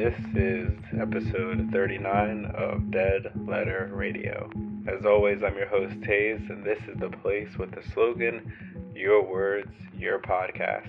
This 0.00 0.18
is 0.34 0.78
episode 0.98 1.68
39 1.72 2.46
of 2.54 2.90
Dead 2.90 3.30
Letter 3.46 3.90
Radio. 3.92 4.50
As 4.88 5.04
always, 5.04 5.42
I'm 5.42 5.58
your 5.58 5.68
host, 5.68 6.00
Taze, 6.00 6.48
and 6.48 6.64
this 6.64 6.78
is 6.88 6.98
the 6.98 7.10
place 7.10 7.58
with 7.58 7.72
the 7.72 7.82
slogan 7.92 8.50
Your 8.94 9.22
Words, 9.22 9.74
Your 9.94 10.18
Podcast. 10.18 10.88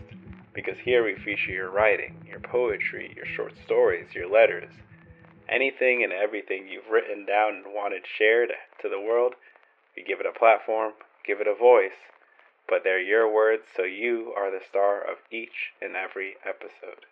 Because 0.53 0.77
here 0.79 1.03
we 1.03 1.15
feature 1.15 1.51
your 1.51 1.71
writing, 1.71 2.25
your 2.25 2.39
poetry, 2.39 3.11
your 3.13 3.25
short 3.25 3.53
stories, 3.65 4.15
your 4.15 4.31
letters, 4.31 4.71
anything 5.49 6.05
and 6.05 6.13
everything 6.13 6.69
you've 6.69 6.89
written 6.89 7.25
down 7.25 7.55
and 7.55 7.75
wanted 7.75 8.03
shared 8.17 8.51
to 8.81 8.87
the 8.87 9.01
world. 9.01 9.33
We 9.93 10.03
give 10.03 10.21
it 10.21 10.25
a 10.25 10.39
platform, 10.39 10.93
give 11.27 11.41
it 11.41 11.47
a 11.47 11.53
voice, 11.53 11.99
but 12.69 12.85
they're 12.85 13.01
your 13.01 13.29
words, 13.29 13.63
so 13.75 13.83
you 13.83 14.33
are 14.37 14.49
the 14.49 14.65
star 14.65 15.01
of 15.01 15.17
each 15.29 15.73
and 15.81 15.97
every 15.97 16.35
episode. 16.47 17.03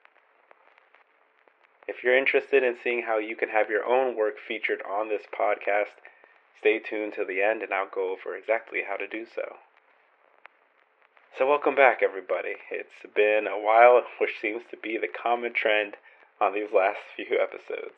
If 1.89 2.03
you're 2.03 2.15
interested 2.15 2.61
in 2.61 2.77
seeing 2.83 3.01
how 3.01 3.17
you 3.17 3.35
can 3.35 3.49
have 3.49 3.71
your 3.71 3.83
own 3.83 4.15
work 4.15 4.35
featured 4.37 4.83
on 4.87 5.09
this 5.09 5.23
podcast, 5.33 5.97
stay 6.59 6.77
tuned 6.77 7.13
to 7.15 7.25
the 7.25 7.41
end 7.41 7.63
and 7.63 7.73
I'll 7.73 7.89
go 7.89 8.11
over 8.11 8.37
exactly 8.37 8.83
how 8.87 8.95
to 8.95 9.07
do 9.07 9.25
so. 9.25 9.57
So, 11.35 11.49
welcome 11.49 11.73
back, 11.73 12.03
everybody. 12.03 12.57
It's 12.69 13.01
been 13.15 13.47
a 13.47 13.57
while, 13.57 14.03
which 14.21 14.37
seems 14.39 14.61
to 14.69 14.77
be 14.77 14.99
the 14.99 15.07
common 15.07 15.51
trend 15.51 15.95
on 16.39 16.53
these 16.53 16.71
last 16.71 16.99
few 17.15 17.39
episodes. 17.41 17.97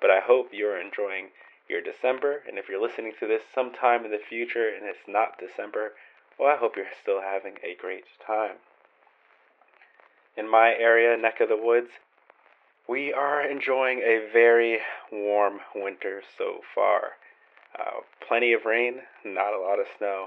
But 0.00 0.10
I 0.10 0.18
hope 0.18 0.48
you're 0.50 0.80
enjoying 0.80 1.28
your 1.68 1.80
December, 1.80 2.42
and 2.48 2.58
if 2.58 2.68
you're 2.68 2.82
listening 2.82 3.12
to 3.20 3.28
this 3.28 3.42
sometime 3.54 4.04
in 4.04 4.10
the 4.10 4.18
future 4.18 4.66
and 4.66 4.86
it's 4.86 5.06
not 5.06 5.38
December, 5.38 5.92
well, 6.36 6.50
I 6.50 6.56
hope 6.56 6.74
you're 6.74 6.86
still 7.00 7.20
having 7.22 7.58
a 7.62 7.80
great 7.80 8.06
time. 8.26 8.58
In 10.36 10.50
my 10.50 10.74
area, 10.74 11.16
neck 11.16 11.38
of 11.38 11.48
the 11.48 11.56
woods, 11.56 11.90
we 12.90 13.12
are 13.12 13.40
enjoying 13.40 14.00
a 14.00 14.28
very 14.32 14.80
warm 15.12 15.60
winter 15.76 16.20
so 16.36 16.58
far. 16.74 17.12
Uh, 17.78 18.00
plenty 18.26 18.52
of 18.52 18.64
rain, 18.64 18.96
not 19.24 19.54
a 19.54 19.60
lot 19.60 19.78
of 19.78 19.86
snow, 19.96 20.26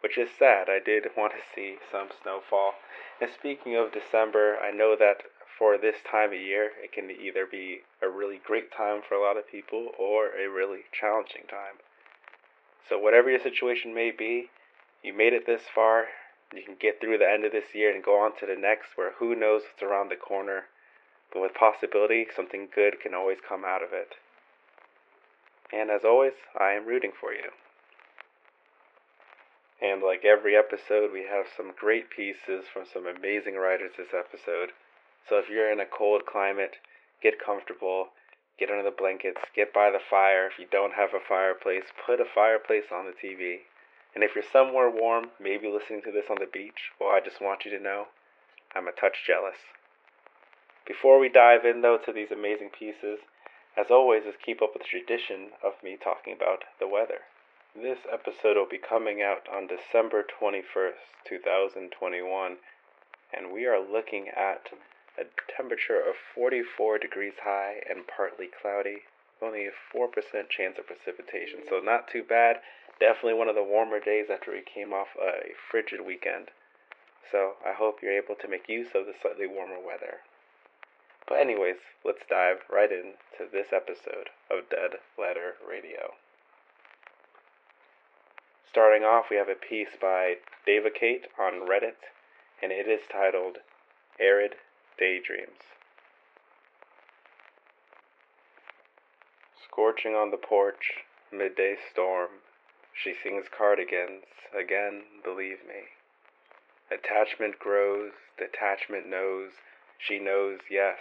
which 0.00 0.16
is 0.16 0.30
sad. 0.38 0.66
I 0.70 0.78
did 0.82 1.04
want 1.14 1.34
to 1.34 1.54
see 1.54 1.76
some 1.92 2.08
snowfall. 2.22 2.72
And 3.20 3.30
speaking 3.30 3.76
of 3.76 3.92
December, 3.92 4.56
I 4.56 4.70
know 4.70 4.96
that 4.98 5.24
for 5.58 5.76
this 5.76 5.96
time 6.10 6.32
of 6.32 6.40
year, 6.40 6.70
it 6.82 6.90
can 6.90 7.10
either 7.10 7.44
be 7.44 7.80
a 8.02 8.08
really 8.08 8.40
great 8.42 8.72
time 8.72 9.02
for 9.06 9.14
a 9.14 9.22
lot 9.22 9.36
of 9.36 9.46
people 9.46 9.88
or 9.98 10.28
a 10.28 10.48
really 10.48 10.84
challenging 10.98 11.44
time. 11.50 11.84
So, 12.88 12.98
whatever 12.98 13.28
your 13.28 13.40
situation 13.40 13.94
may 13.94 14.10
be, 14.10 14.48
you 15.02 15.12
made 15.12 15.34
it 15.34 15.44
this 15.44 15.68
far. 15.74 16.06
You 16.54 16.62
can 16.64 16.76
get 16.80 16.98
through 16.98 17.18
the 17.18 17.30
end 17.30 17.44
of 17.44 17.52
this 17.52 17.74
year 17.74 17.94
and 17.94 18.02
go 18.02 18.18
on 18.18 18.32
to 18.40 18.46
the 18.46 18.56
next, 18.58 18.96
where 18.96 19.12
who 19.18 19.34
knows 19.34 19.62
what's 19.68 19.82
around 19.82 20.08
the 20.08 20.16
corner 20.16 20.64
with 21.34 21.54
possibility, 21.54 22.26
something 22.34 22.68
good 22.74 23.00
can 23.00 23.14
always 23.14 23.38
come 23.46 23.64
out 23.64 23.82
of 23.82 23.92
it. 23.92 24.14
And 25.72 25.90
as 25.90 26.04
always, 26.04 26.32
I 26.58 26.72
am 26.72 26.86
rooting 26.86 27.12
for 27.18 27.32
you. 27.32 27.50
And 29.80 30.02
like 30.02 30.24
every 30.24 30.56
episode, 30.56 31.12
we 31.12 31.24
have 31.30 31.46
some 31.56 31.72
great 31.78 32.10
pieces 32.10 32.66
from 32.72 32.84
some 32.92 33.06
amazing 33.06 33.54
writers 33.56 33.92
this 33.96 34.12
episode. 34.12 34.72
So 35.28 35.38
if 35.38 35.48
you're 35.48 35.72
in 35.72 35.80
a 35.80 35.86
cold 35.86 36.26
climate, 36.26 36.76
get 37.22 37.42
comfortable, 37.42 38.08
get 38.58 38.70
under 38.70 38.82
the 38.82 38.90
blankets, 38.90 39.40
get 39.54 39.72
by 39.72 39.90
the 39.90 39.98
fire. 40.10 40.46
If 40.46 40.58
you 40.58 40.66
don't 40.70 40.94
have 40.94 41.14
a 41.14 41.26
fireplace, 41.26 41.84
put 42.04 42.20
a 42.20 42.26
fireplace 42.34 42.92
on 42.92 43.06
the 43.06 43.16
TV. 43.16 43.60
And 44.14 44.24
if 44.24 44.34
you're 44.34 44.44
somewhere 44.52 44.90
warm, 44.90 45.30
maybe 45.40 45.68
listening 45.68 46.02
to 46.02 46.12
this 46.12 46.26
on 46.28 46.36
the 46.40 46.50
beach, 46.52 46.92
well, 47.00 47.10
I 47.10 47.20
just 47.20 47.40
want 47.40 47.64
you 47.64 47.70
to 47.70 47.82
know 47.82 48.08
I'm 48.74 48.88
a 48.88 48.92
touch 48.92 49.24
jealous. 49.26 49.56
Before 50.90 51.20
we 51.20 51.28
dive 51.28 51.64
in, 51.64 51.82
though, 51.82 51.98
to 51.98 52.12
these 52.12 52.32
amazing 52.32 52.70
pieces, 52.70 53.20
as 53.76 53.92
always, 53.92 54.24
is 54.24 54.34
keep 54.44 54.60
up 54.60 54.74
with 54.74 54.82
the 54.82 54.88
tradition 54.88 55.52
of 55.62 55.80
me 55.84 55.96
talking 55.96 56.32
about 56.32 56.64
the 56.80 56.88
weather. 56.88 57.20
This 57.76 58.00
episode 58.12 58.56
will 58.56 58.66
be 58.66 58.76
coming 58.76 59.22
out 59.22 59.46
on 59.48 59.68
December 59.68 60.24
21st, 60.24 61.22
2021, 61.24 62.56
and 63.32 63.52
we 63.52 63.66
are 63.66 63.78
looking 63.78 64.30
at 64.30 64.70
a 65.16 65.26
temperature 65.46 66.00
of 66.00 66.16
44 66.34 66.98
degrees 66.98 67.38
high 67.44 67.82
and 67.88 68.08
partly 68.08 68.48
cloudy, 68.48 69.02
only 69.40 69.66
a 69.66 69.96
4% 69.96 70.10
chance 70.48 70.76
of 70.76 70.88
precipitation, 70.88 71.60
so 71.68 71.78
not 71.78 72.08
too 72.08 72.24
bad. 72.24 72.56
Definitely 72.98 73.34
one 73.34 73.48
of 73.48 73.54
the 73.54 73.62
warmer 73.62 74.00
days 74.00 74.26
after 74.28 74.50
we 74.50 74.62
came 74.62 74.92
off 74.92 75.14
a 75.22 75.54
frigid 75.70 76.00
weekend. 76.04 76.50
So 77.30 77.54
I 77.64 77.74
hope 77.74 78.02
you're 78.02 78.10
able 78.10 78.34
to 78.34 78.48
make 78.48 78.68
use 78.68 78.88
of 78.96 79.06
the 79.06 79.14
slightly 79.22 79.46
warmer 79.46 79.78
weather. 79.78 80.18
But, 81.30 81.38
anyways, 81.38 81.76
let's 82.04 82.26
dive 82.28 82.58
right 82.68 82.90
into 82.90 83.48
this 83.52 83.68
episode 83.72 84.30
of 84.50 84.68
Dead 84.68 84.98
Letter 85.16 85.54
Radio. 85.66 86.14
Starting 88.68 89.04
off, 89.04 89.26
we 89.30 89.36
have 89.36 89.48
a 89.48 89.54
piece 89.54 89.94
by 90.02 90.38
Davacate 90.66 91.30
on 91.38 91.68
Reddit, 91.68 92.02
and 92.60 92.72
it 92.72 92.88
is 92.88 93.02
titled 93.10 93.58
Arid 94.18 94.56
Daydreams. 94.98 95.70
Scorching 99.64 100.14
on 100.16 100.32
the 100.32 100.36
porch, 100.36 101.06
midday 101.32 101.76
storm, 101.92 102.42
she 102.92 103.14
sings 103.22 103.46
cardigans, 103.56 104.24
again, 104.52 105.02
believe 105.22 105.58
me. 105.62 105.94
Attachment 106.90 107.60
grows, 107.60 108.10
detachment 108.36 109.08
knows, 109.08 109.52
she 109.96 110.18
knows, 110.18 110.58
yes, 110.68 110.98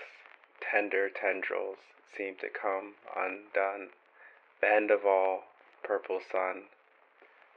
tender 0.62 1.10
tendrils 1.10 1.78
seem 2.16 2.36
to 2.36 2.50
come 2.50 2.96
undone. 3.16 3.90
The 4.62 4.72
end 4.72 4.92
of 4.92 5.06
all, 5.06 5.44
purple 5.84 6.20
sun, 6.20 6.64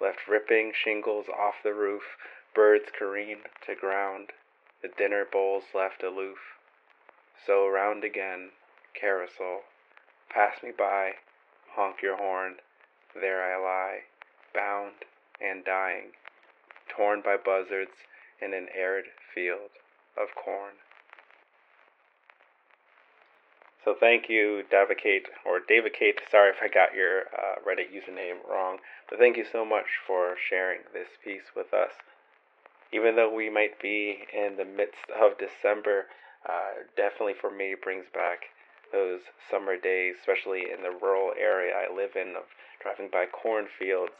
left 0.00 0.28
ripping 0.28 0.72
shingles 0.74 1.26
off 1.28 1.62
the 1.62 1.74
roof, 1.74 2.16
birds 2.54 2.90
careen 2.96 3.38
to 3.66 3.74
ground, 3.74 4.30
the 4.82 4.88
dinner 4.88 5.24
bowls 5.24 5.64
left 5.74 6.02
aloof. 6.02 6.38
So 7.46 7.68
round 7.68 8.04
again, 8.04 8.50
carousel, 8.94 9.62
pass 10.28 10.62
me 10.62 10.70
by, 10.76 11.12
honk 11.74 12.02
your 12.02 12.16
horn, 12.16 12.56
there 13.14 13.42
I 13.42 13.56
lie, 13.56 13.98
bound 14.54 15.04
and 15.40 15.64
dying, 15.64 16.12
torn 16.88 17.20
by 17.20 17.36
buzzards 17.36 18.06
in 18.40 18.54
an 18.54 18.68
arid 18.74 19.06
field 19.34 19.70
of 20.16 20.34
corn. 20.34 20.74
So 23.84 23.96
thank 23.98 24.28
you, 24.28 24.62
Davacate, 24.70 25.26
or 25.44 25.58
Davacate. 25.58 26.18
Sorry 26.30 26.50
if 26.50 26.62
I 26.62 26.68
got 26.68 26.94
your 26.94 27.22
uh, 27.34 27.58
Reddit 27.66 27.90
username 27.90 28.48
wrong, 28.48 28.78
but 29.10 29.18
thank 29.18 29.36
you 29.36 29.44
so 29.44 29.64
much 29.64 29.86
for 30.06 30.36
sharing 30.36 30.80
this 30.92 31.08
piece 31.24 31.50
with 31.56 31.74
us. 31.74 31.90
Even 32.92 33.16
though 33.16 33.32
we 33.32 33.50
might 33.50 33.80
be 33.80 34.24
in 34.32 34.56
the 34.56 34.64
midst 34.64 35.10
of 35.10 35.38
December, 35.38 36.06
uh, 36.48 36.84
definitely 36.96 37.34
for 37.34 37.50
me 37.50 37.74
brings 37.74 38.06
back 38.14 38.50
those 38.92 39.20
summer 39.50 39.76
days, 39.76 40.14
especially 40.20 40.70
in 40.70 40.82
the 40.82 40.96
rural 41.02 41.32
area 41.36 41.74
I 41.74 41.92
live 41.92 42.14
in, 42.14 42.36
of 42.36 42.44
driving 42.80 43.08
by 43.10 43.26
cornfields, 43.26 44.12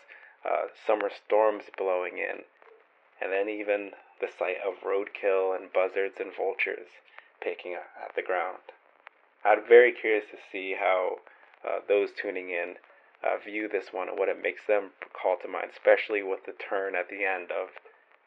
uh, 0.45 0.67
summer 0.87 1.11
storms 1.25 1.65
blowing 1.79 2.19
in, 2.19 2.43
and 3.21 3.31
then 3.31 3.49
even 3.49 3.93
the 4.21 4.29
sight 4.29 4.57
of 4.67 4.83
roadkill 4.83 5.55
and 5.55 5.73
buzzards 5.73 6.19
and 6.19 6.35
vultures 6.35 6.89
picking 7.41 7.75
at 7.75 8.17
the 8.17 8.23
ground. 8.23 8.59
I'm 9.45 9.67
very 9.67 9.93
curious 9.93 10.25
to 10.31 10.39
see 10.51 10.77
how 10.79 11.19
uh, 11.67 11.81
those 11.89 12.11
tuning 12.13 12.51
in 12.51 12.77
uh, 13.23 13.39
view 13.45 13.69
this 13.69 13.93
one 13.93 14.09
and 14.09 14.19
what 14.19 14.29
it 14.29 14.43
makes 14.43 14.67
them 14.67 14.91
call 15.13 15.37
to 15.43 15.49
mind, 15.49 15.71
especially 15.73 16.23
with 16.23 16.45
the 16.47 16.53
turn 16.53 16.95
at 16.95 17.09
the 17.09 17.25
end 17.25 17.51
of 17.51 17.69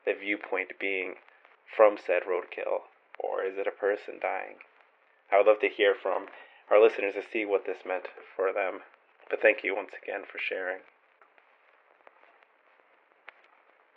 the 0.06 0.14
viewpoint 0.14 0.80
being 0.80 1.16
from 1.76 1.98
said 1.98 2.24
roadkill, 2.24 2.88
or 3.20 3.44
is 3.44 3.58
it 3.58 3.68
a 3.68 3.72
person 3.72 4.16
dying? 4.22 4.56
I 5.32 5.38
would 5.38 5.48
love 5.48 5.60
to 5.62 5.70
hear 5.70 5.96
from 5.96 6.28
our 6.70 6.82
listeners 6.82 7.16
to 7.16 7.24
see 7.24 7.46
what 7.46 7.66
this 7.66 7.86
meant 7.86 8.08
for 8.36 8.54
them. 8.54 8.82
But 9.30 9.42
thank 9.42 9.64
you 9.64 9.76
once 9.76 9.92
again 10.02 10.24
for 10.30 10.38
sharing. 10.38 10.80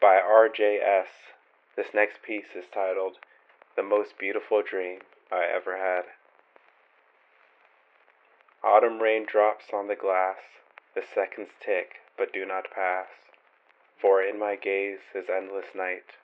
By 0.01 0.21
RJS, 0.21 1.35
this 1.77 1.89
next 1.93 2.23
piece 2.23 2.57
is 2.57 2.65
titled 2.73 3.19
The 3.77 3.83
Most 3.83 4.19
Beautiful 4.19 4.63
Dream 4.63 5.01
I 5.31 5.45
Ever 5.45 5.77
Had. 5.77 6.05
Autumn 8.63 9.01
rain 9.01 9.25
drops 9.25 9.73
on 9.73 9.87
the 9.87 9.95
glass, 9.95 10.39
the 10.95 11.03
seconds 11.03 11.51
tick 11.61 12.01
but 12.17 12.33
do 12.33 12.45
not 12.45 12.71
pass. 12.71 13.07
For 14.01 14.21
in 14.23 14.39
my 14.39 14.57
gaze 14.57 14.99
is 15.15 15.31
endless 15.31 15.75
night, 15.75 16.17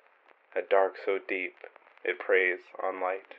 a 0.55 0.63
dark 0.63 0.97
so 0.97 1.19
deep 1.19 1.57
it 2.03 2.19
preys 2.19 2.61
on 2.83 3.01
light. 3.01 3.37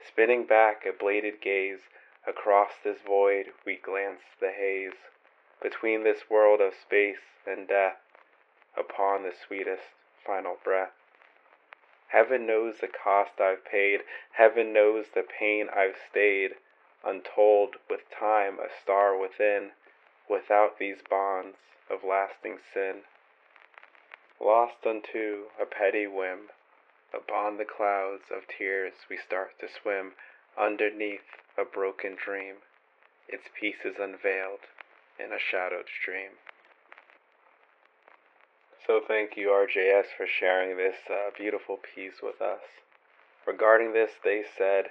Spinning 0.00 0.44
back 0.44 0.86
a 0.86 0.92
bladed 0.92 1.40
gaze, 1.40 1.80
across 2.26 2.72
this 2.82 3.00
void 3.00 3.52
we 3.66 3.76
glance 3.76 4.22
the 4.40 4.52
haze, 4.52 5.10
between 5.60 6.04
this 6.04 6.30
world 6.30 6.60
of 6.60 6.74
space 6.74 7.40
and 7.46 7.68
death, 7.68 7.98
upon 8.76 9.22
the 9.22 9.32
sweetest 9.32 9.90
final 10.24 10.58
breath. 10.64 10.92
Heaven 12.08 12.46
knows 12.46 12.78
the 12.78 12.88
cost 12.88 13.40
I've 13.40 13.64
paid. 13.64 14.00
Heaven 14.32 14.72
knows 14.72 15.06
the 15.14 15.22
pain 15.22 15.68
I've 15.74 15.96
stayed. 16.10 16.52
Untold 17.04 17.76
with 17.90 18.00
time, 18.10 18.58
a 18.58 18.68
star 18.82 19.16
within, 19.16 19.72
without 20.28 20.78
these 20.78 21.02
bonds 21.08 21.56
of 21.90 22.04
lasting 22.04 22.58
sin. 22.72 23.02
Lost 24.40 24.86
unto 24.86 25.46
a 25.60 25.66
petty 25.66 26.06
whim, 26.06 26.50
upon 27.12 27.58
the 27.58 27.64
clouds 27.64 28.24
of 28.30 28.48
tears 28.48 28.94
we 29.10 29.16
start 29.16 29.58
to 29.60 29.68
swim 29.68 30.12
underneath 30.58 31.38
a 31.58 31.64
broken 31.64 32.16
dream, 32.16 32.56
its 33.28 33.48
pieces 33.58 33.96
unveiled 33.98 34.66
in 35.18 35.32
a 35.32 35.38
shadowed 35.38 35.86
stream. 35.88 36.38
So 38.86 39.00
thank 39.06 39.36
you, 39.36 39.48
RJS, 39.48 40.06
for 40.16 40.26
sharing 40.26 40.76
this 40.76 40.96
uh, 41.08 41.30
beautiful 41.36 41.78
piece 41.94 42.20
with 42.22 42.42
us. 42.42 42.62
Regarding 43.46 43.92
this, 43.92 44.10
they 44.24 44.42
said, 44.56 44.86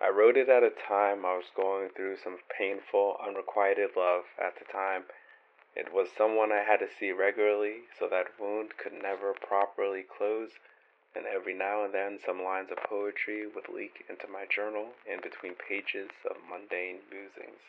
I 0.00 0.10
wrote 0.10 0.36
it 0.36 0.48
at 0.48 0.62
a 0.62 0.70
time 0.70 1.26
I 1.26 1.34
was 1.36 1.50
going 1.56 1.90
through 1.90 2.18
some 2.18 2.38
painful, 2.56 3.16
unrequited 3.20 3.96
love 3.96 4.26
at 4.38 4.56
the 4.56 4.64
time. 4.64 5.06
It 5.74 5.92
was 5.92 6.12
someone 6.12 6.52
I 6.52 6.62
had 6.62 6.78
to 6.78 6.88
see 6.88 7.10
regularly, 7.10 7.82
so 7.98 8.06
that 8.06 8.38
wound 8.38 8.76
could 8.76 8.92
never 8.92 9.34
properly 9.34 10.04
close, 10.04 10.52
and 11.16 11.26
every 11.26 11.52
now 11.52 11.82
and 11.84 11.92
then 11.92 12.20
some 12.24 12.44
lines 12.44 12.70
of 12.70 12.78
poetry 12.78 13.46
would 13.48 13.68
leak 13.68 14.04
into 14.08 14.28
my 14.28 14.46
journal 14.46 14.94
in 15.04 15.20
between 15.20 15.56
pages 15.56 16.10
of 16.24 16.36
mundane 16.48 17.00
musings. 17.10 17.62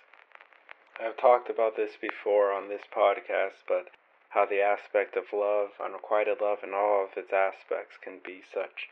I've 1.00 1.18
talked 1.18 1.50
about 1.50 1.78
this 1.78 1.98
before 1.98 2.52
on 2.52 2.70
this 2.70 2.84
podcast, 2.96 3.66
but 3.68 3.90
how 4.30 4.46
the 4.46 4.62
aspect 4.62 5.18
of 5.18 5.34
love, 5.34 5.70
unrequited 5.84 6.42
love, 6.42 6.60
and 6.62 6.76
all 6.76 7.06
of 7.06 7.18
its 7.18 7.34
aspects 7.34 7.98
can 7.98 8.20
be 8.24 8.44
such 8.54 8.90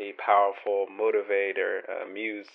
a 0.00 0.12
powerful 0.12 0.86
motivator, 0.90 1.80
muse 2.12 2.48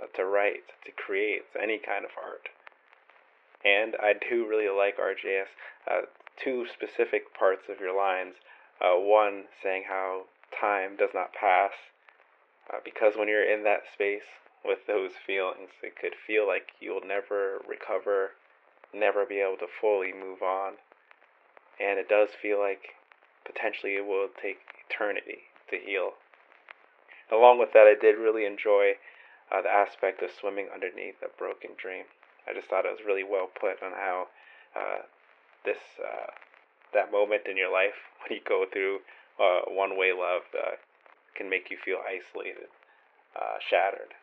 uh, 0.00 0.06
to 0.16 0.24
write, 0.24 0.66
to 0.84 0.92
create 0.92 1.42
any 1.60 1.78
kind 1.78 2.04
of 2.04 2.10
art. 2.22 2.48
And 3.64 3.94
I 4.02 4.14
do 4.14 4.46
really 4.48 4.68
like 4.68 4.98
RJS. 4.98 5.46
Uh, 5.90 6.06
two 6.42 6.66
specific 6.72 7.34
parts 7.34 7.64
of 7.68 7.80
your 7.80 7.96
lines. 7.96 8.34
Uh, 8.80 8.96
one 8.96 9.44
saying 9.62 9.84
how 9.88 10.22
time 10.58 10.96
does 10.96 11.10
not 11.14 11.32
pass, 11.34 11.72
uh, 12.72 12.78
because 12.84 13.14
when 13.16 13.28
you're 13.28 13.44
in 13.44 13.62
that 13.64 13.82
space 13.92 14.26
with 14.64 14.78
those 14.86 15.12
feelings, 15.26 15.70
it 15.82 15.94
could 16.00 16.14
feel 16.26 16.46
like 16.46 16.68
you'll 16.80 17.06
never 17.06 17.60
recover, 17.68 18.30
never 18.94 19.26
be 19.26 19.40
able 19.40 19.58
to 19.58 19.66
fully 19.80 20.12
move 20.12 20.42
on 20.42 20.74
and 21.80 21.98
it 21.98 22.08
does 22.08 22.28
feel 22.40 22.60
like 22.60 22.94
potentially 23.44 23.96
it 23.96 24.06
will 24.06 24.28
take 24.40 24.58
eternity 24.88 25.48
to 25.70 25.76
heal. 25.78 26.12
Along 27.30 27.58
with 27.58 27.72
that, 27.72 27.86
I 27.86 27.94
did 27.94 28.18
really 28.18 28.44
enjoy 28.44 28.94
uh, 29.50 29.62
the 29.62 29.70
aspect 29.70 30.22
of 30.22 30.30
swimming 30.30 30.68
underneath 30.72 31.22
a 31.22 31.28
broken 31.38 31.70
dream. 31.76 32.04
I 32.48 32.54
just 32.54 32.68
thought 32.68 32.84
it 32.84 32.90
was 32.90 33.06
really 33.06 33.24
well 33.24 33.48
put 33.48 33.82
on 33.82 33.92
how 33.92 34.28
uh, 34.74 35.02
this 35.64 35.78
uh, 36.02 36.30
that 36.92 37.12
moment 37.12 37.42
in 37.46 37.56
your 37.56 37.72
life 37.72 37.94
when 38.20 38.38
you 38.38 38.42
go 38.46 38.64
through 38.70 39.00
uh, 39.38 39.60
one-way 39.68 40.12
love 40.12 40.42
uh, 40.54 40.76
can 41.34 41.48
make 41.48 41.70
you 41.70 41.78
feel 41.82 41.98
isolated, 42.06 42.68
uh, 43.36 43.58
shattered. 43.60 44.14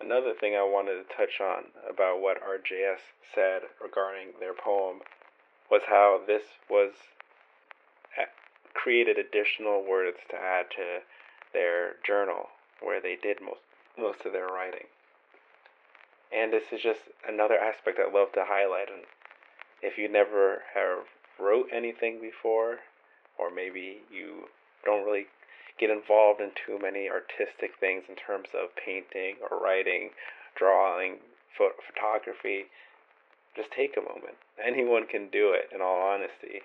Another 0.00 0.32
thing 0.32 0.54
I 0.54 0.62
wanted 0.62 0.94
to 1.02 1.14
touch 1.14 1.40
on 1.40 1.74
about 1.88 2.20
what 2.20 2.38
RJS 2.40 3.02
said 3.34 3.62
regarding 3.82 4.28
their 4.40 4.54
poem 4.54 5.00
was 5.70 5.82
how 5.88 6.20
this 6.26 6.44
was 6.70 6.92
created 8.74 9.18
additional 9.18 9.84
words 9.84 10.18
to 10.30 10.36
add 10.36 10.70
to 10.70 11.02
their 11.52 11.96
journal 12.04 12.48
where 12.80 13.00
they 13.00 13.16
did 13.16 13.40
most 13.40 13.60
most 13.98 14.24
of 14.24 14.32
their 14.32 14.46
writing. 14.46 14.86
And 16.32 16.52
this 16.52 16.70
is 16.70 16.80
just 16.80 17.00
another 17.26 17.58
aspect 17.58 17.98
I 17.98 18.12
love 18.12 18.32
to 18.32 18.44
highlight. 18.46 18.88
And 18.90 19.02
if 19.82 19.98
you 19.98 20.08
never 20.08 20.62
have 20.74 21.04
wrote 21.38 21.68
anything 21.72 22.20
before, 22.20 22.78
or 23.38 23.50
maybe 23.50 24.02
you 24.12 24.48
don't 24.84 25.04
really 25.04 25.26
get 25.78 25.90
involved 25.90 26.40
in 26.40 26.50
too 26.54 26.78
many 26.80 27.08
artistic 27.08 27.72
things 27.80 28.04
in 28.08 28.16
terms 28.16 28.48
of 28.54 28.74
painting 28.76 29.36
or 29.50 29.58
writing, 29.58 30.10
drawing, 30.54 31.18
photography, 31.56 32.66
just 33.56 33.70
take 33.70 33.96
a 33.96 34.00
moment. 34.00 34.36
Anyone 34.62 35.06
can 35.06 35.28
do 35.28 35.52
it, 35.52 35.70
in 35.74 35.80
all 35.80 36.00
honesty. 36.00 36.62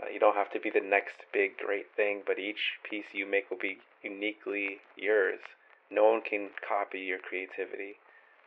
Uh, 0.00 0.08
you 0.08 0.18
don't 0.18 0.36
have 0.36 0.50
to 0.52 0.60
be 0.60 0.70
the 0.70 0.80
next 0.80 1.24
big, 1.32 1.56
great 1.58 1.94
thing, 1.94 2.22
but 2.26 2.38
each 2.38 2.78
piece 2.88 3.12
you 3.12 3.26
make 3.26 3.50
will 3.50 3.58
be 3.58 3.78
uniquely 4.02 4.78
yours. 4.96 5.40
No 5.90 6.10
one 6.10 6.22
can 6.22 6.50
copy 6.66 7.00
your 7.00 7.18
creativity 7.18 7.96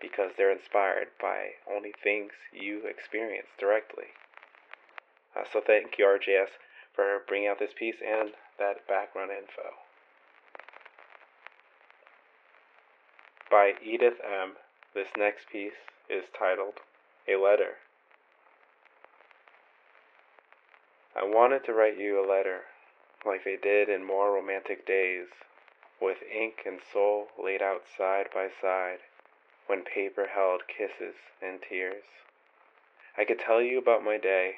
because 0.02 0.32
they're 0.36 0.52
inspired 0.52 1.10
by 1.22 1.52
only 1.70 1.94
things 2.04 2.32
you 2.52 2.86
experience 2.88 3.48
directly. 3.60 4.16
Uh, 5.36 5.44
so 5.52 5.62
thank 5.66 5.98
you, 5.98 6.06
RJS, 6.06 6.50
for 6.94 7.22
bringing 7.28 7.48
out 7.48 7.60
this 7.60 7.74
piece 7.78 7.98
and 8.06 8.32
that 8.60 8.88
background 8.88 9.32
info. 9.32 9.76
By 13.50 13.74
Edith 13.84 14.20
M., 14.24 14.54
this 14.94 15.10
next 15.18 15.50
piece 15.50 15.74
is 16.10 16.24
titled 16.38 16.80
a 17.28 17.36
letter. 17.36 17.78
I 21.16 21.24
wanted 21.24 21.64
to 21.66 21.74
write 21.74 21.98
you 21.98 22.20
a 22.20 22.26
letter, 22.28 22.62
like 23.26 23.44
they 23.44 23.56
did 23.56 23.88
in 23.88 24.04
more 24.04 24.34
romantic 24.34 24.86
days, 24.86 25.28
with 26.02 26.24
ink 26.24 26.64
and 26.66 26.82
soul 26.82 27.30
laid 27.38 27.62
out 27.62 27.84
side 27.98 28.30
by 28.34 28.50
side, 28.62 29.00
when 29.68 29.84
paper 29.84 30.28
held 30.34 30.68
kisses 30.68 31.16
and 31.42 31.62
tears. 31.62 32.04
I 33.18 33.26
could 33.26 33.40
tell 33.40 33.62
you 33.62 33.78
about 33.78 34.04
my 34.04 34.18
day, 34.18 34.56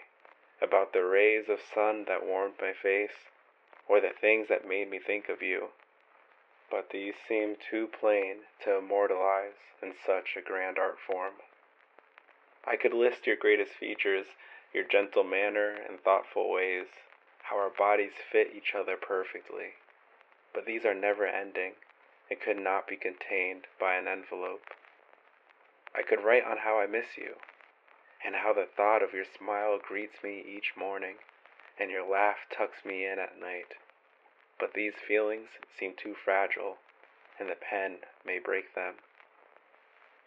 about 0.62 0.94
the 0.94 1.04
rays 1.04 1.50
of 1.50 1.60
sun 1.60 2.06
that 2.08 2.26
warmed 2.26 2.56
my 2.62 2.72
face, 2.72 3.30
or 3.88 4.00
the 4.00 4.14
things 4.20 4.48
that 4.48 4.68
made 4.68 4.90
me 4.90 4.98
think 5.00 5.28
of 5.28 5.42
you, 5.42 5.70
but 6.72 6.90
these 6.90 7.16
seem 7.28 7.58
too 7.70 7.88
plain 7.88 8.38
to 8.64 8.78
immortalize 8.78 9.60
in 9.82 9.94
such 10.06 10.36
a 10.38 10.42
grand 10.42 10.80
art 10.80 10.98
form. 11.06 11.34
I 12.66 12.78
could 12.78 12.94
list 12.94 13.28
your 13.28 13.36
greatest 13.36 13.74
features, 13.74 14.26
your 14.76 14.84
gentle 14.84 15.24
manner 15.24 15.74
and 15.88 16.02
thoughtful 16.02 16.52
ways, 16.52 16.88
how 17.44 17.56
our 17.56 17.70
bodies 17.70 18.12
fit 18.30 18.52
each 18.54 18.74
other 18.78 18.98
perfectly. 18.98 19.80
But 20.54 20.66
these 20.66 20.84
are 20.84 20.94
never 20.94 21.26
ending 21.26 21.74
and 22.30 22.42
could 22.42 22.58
not 22.58 22.86
be 22.86 22.98
contained 22.98 23.68
by 23.80 23.96
an 23.96 24.06
envelope. 24.06 24.76
I 25.96 26.02
could 26.02 26.26
write 26.26 26.44
on 26.44 26.58
how 26.58 26.78
I 26.78 26.88
miss 26.88 27.16
you, 27.16 27.36
and 28.26 28.36
how 28.36 28.52
the 28.52 28.68
thought 28.76 29.02
of 29.02 29.14
your 29.14 29.24
smile 29.24 29.80
greets 29.80 30.22
me 30.22 30.44
each 30.46 30.74
morning, 30.78 31.16
and 31.80 31.90
your 31.90 32.06
laugh 32.06 32.40
tucks 32.52 32.84
me 32.84 33.06
in 33.06 33.18
at 33.18 33.40
night. 33.40 33.76
But 34.60 34.74
these 34.74 34.96
feelings 35.08 35.48
seem 35.80 35.94
too 35.96 36.16
fragile, 36.16 36.80
and 37.40 37.48
the 37.48 37.56
pen 37.56 38.00
may 38.26 38.40
break 38.40 38.76
them. 38.76 38.96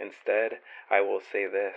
Instead, 0.00 0.60
I 0.88 1.02
will 1.02 1.20
say 1.20 1.46
this 1.46 1.74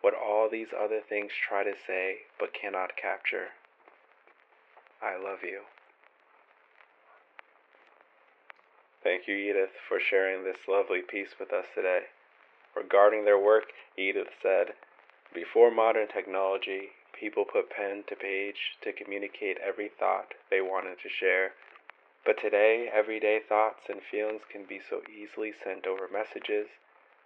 what 0.00 0.14
all 0.14 0.48
these 0.50 0.68
other 0.72 1.00
things 1.06 1.32
try 1.32 1.64
to 1.64 1.74
say 1.86 2.18
but 2.38 2.54
cannot 2.54 2.96
capture. 2.96 3.48
I 5.02 5.16
love 5.16 5.42
you. 5.42 5.62
Thank 9.02 9.28
you, 9.28 9.36
Edith, 9.36 9.70
for 9.88 9.98
sharing 10.00 10.44
this 10.44 10.68
lovely 10.68 11.02
piece 11.02 11.38
with 11.38 11.52
us 11.52 11.66
today. 11.74 12.02
Regarding 12.76 13.24
their 13.24 13.38
work, 13.38 13.72
Edith 13.96 14.28
said, 14.42 14.74
Before 15.32 15.70
modern 15.70 16.08
technology, 16.08 16.90
people 17.18 17.44
put 17.44 17.70
pen 17.70 18.04
to 18.08 18.16
page 18.16 18.76
to 18.82 18.92
communicate 18.92 19.58
every 19.58 19.88
thought 19.88 20.34
they 20.50 20.60
wanted 20.60 20.98
to 21.02 21.08
share. 21.08 21.52
But 22.24 22.40
today, 22.40 22.90
everyday 22.92 23.40
thoughts 23.40 23.88
and 23.88 24.02
feelings 24.02 24.42
can 24.50 24.64
be 24.64 24.80
so 24.80 25.02
easily 25.08 25.52
sent 25.52 25.86
over 25.86 26.08
messages 26.12 26.68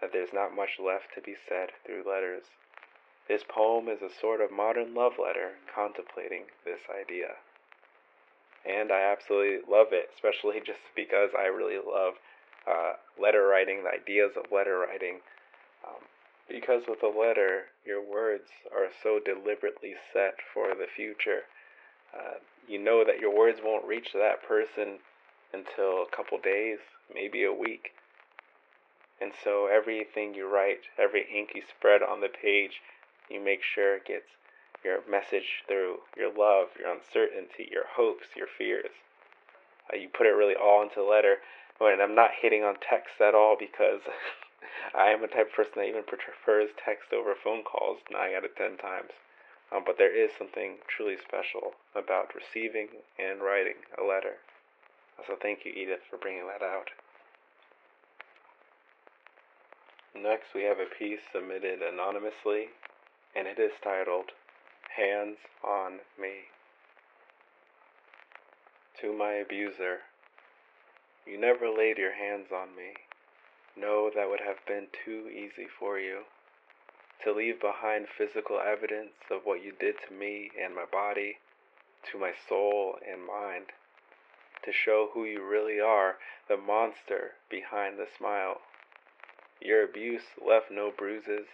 that 0.00 0.12
there's 0.12 0.32
not 0.32 0.54
much 0.54 0.78
left 0.78 1.14
to 1.14 1.20
be 1.20 1.34
said 1.48 1.70
through 1.84 2.04
letters. 2.08 2.44
This 3.32 3.44
poem 3.48 3.88
is 3.88 4.02
a 4.02 4.12
sort 4.20 4.42
of 4.42 4.52
modern 4.52 4.92
love 4.92 5.12
letter 5.18 5.52
contemplating 5.74 6.42
this 6.66 6.80
idea. 6.92 7.40
And 8.68 8.92
I 8.92 9.10
absolutely 9.10 9.64
love 9.66 9.86
it, 9.92 10.10
especially 10.14 10.60
just 10.60 10.84
because 10.94 11.30
I 11.32 11.46
really 11.46 11.78
love 11.78 12.20
uh, 12.68 13.00
letter 13.18 13.46
writing, 13.46 13.84
the 13.84 13.88
ideas 13.88 14.32
of 14.36 14.52
letter 14.52 14.76
writing. 14.76 15.20
Um, 15.82 16.04
because 16.46 16.82
with 16.86 17.02
a 17.02 17.08
letter, 17.08 17.72
your 17.86 18.04
words 18.04 18.50
are 18.70 18.92
so 19.02 19.18
deliberately 19.18 19.94
set 20.12 20.34
for 20.52 20.74
the 20.74 20.92
future. 20.94 21.48
Uh, 22.12 22.36
you 22.68 22.78
know 22.78 23.02
that 23.02 23.18
your 23.18 23.34
words 23.34 23.60
won't 23.64 23.88
reach 23.88 24.12
that 24.12 24.46
person 24.46 24.98
until 25.54 26.04
a 26.04 26.14
couple 26.14 26.36
days, 26.36 26.80
maybe 27.14 27.44
a 27.44 27.52
week. 27.52 27.92
And 29.22 29.32
so 29.42 29.68
everything 29.72 30.34
you 30.34 30.52
write, 30.52 30.84
every 30.98 31.24
ink 31.34 31.52
you 31.54 31.62
spread 31.78 32.02
on 32.02 32.20
the 32.20 32.28
page, 32.28 32.82
you 33.30 33.42
make 33.42 33.62
sure 33.62 33.96
it 33.96 34.06
gets 34.06 34.28
your 34.84 34.98
message 35.08 35.62
through 35.68 35.98
your 36.16 36.32
love, 36.32 36.68
your 36.78 36.90
uncertainty, 36.90 37.68
your 37.70 37.86
hopes, 37.96 38.26
your 38.36 38.48
fears. 38.58 38.90
Uh, 39.92 39.96
you 39.96 40.08
put 40.08 40.26
it 40.26 40.34
really 40.34 40.54
all 40.54 40.82
into 40.82 40.96
the 40.96 41.06
letter. 41.06 41.38
And 41.80 42.00
I'm 42.00 42.14
not 42.14 42.30
hitting 42.40 42.62
on 42.62 42.76
text 42.78 43.20
at 43.20 43.34
all 43.34 43.56
because 43.58 44.00
I 44.94 45.10
am 45.10 45.24
a 45.24 45.26
type 45.26 45.50
of 45.50 45.56
person 45.56 45.72
that 45.76 45.88
even 45.88 46.04
prefers 46.04 46.70
text 46.78 47.12
over 47.12 47.34
phone 47.34 47.64
calls 47.64 47.98
nine 48.10 48.34
out 48.36 48.44
of 48.44 48.54
ten 48.54 48.76
times. 48.76 49.10
Um, 49.74 49.82
but 49.84 49.98
there 49.98 50.14
is 50.14 50.30
something 50.36 50.76
truly 50.86 51.16
special 51.16 51.72
about 51.96 52.34
receiving 52.36 52.88
and 53.18 53.40
writing 53.40 53.82
a 53.98 54.04
letter. 54.04 54.38
So 55.26 55.34
thank 55.40 55.64
you, 55.64 55.72
Edith, 55.72 56.04
for 56.10 56.18
bringing 56.18 56.46
that 56.46 56.62
out. 56.62 56.90
Next, 60.14 60.54
we 60.54 60.62
have 60.64 60.78
a 60.78 60.86
piece 60.86 61.20
submitted 61.32 61.80
anonymously, 61.80 62.68
and 63.34 63.46
it 63.46 63.58
is 63.58 63.72
titled 63.82 64.32
Hands 64.96 65.38
on 65.64 66.00
Me. 66.20 66.48
To 69.00 69.12
my 69.12 69.32
abuser, 69.32 70.00
you 71.26 71.38
never 71.40 71.68
laid 71.68 71.98
your 71.98 72.14
hands 72.14 72.48
on 72.52 72.76
me. 72.76 72.94
No, 73.76 74.10
that 74.14 74.28
would 74.28 74.40
have 74.40 74.64
been 74.66 74.88
too 75.04 75.28
easy 75.28 75.66
for 75.78 75.98
you. 75.98 76.22
To 77.24 77.32
leave 77.32 77.60
behind 77.60 78.06
physical 78.08 78.60
evidence 78.60 79.14
of 79.30 79.42
what 79.44 79.62
you 79.64 79.72
did 79.78 79.94
to 80.08 80.14
me 80.14 80.50
and 80.62 80.74
my 80.74 80.84
body, 80.84 81.38
to 82.10 82.18
my 82.18 82.32
soul 82.48 82.98
and 83.08 83.24
mind. 83.24 83.66
To 84.64 84.72
show 84.72 85.10
who 85.14 85.24
you 85.24 85.42
really 85.42 85.80
are, 85.80 86.18
the 86.48 86.56
monster 86.56 87.32
behind 87.48 87.98
the 87.98 88.06
smile. 88.18 88.60
Your 89.60 89.84
abuse 89.84 90.34
left 90.44 90.70
no 90.70 90.90
bruises, 90.90 91.46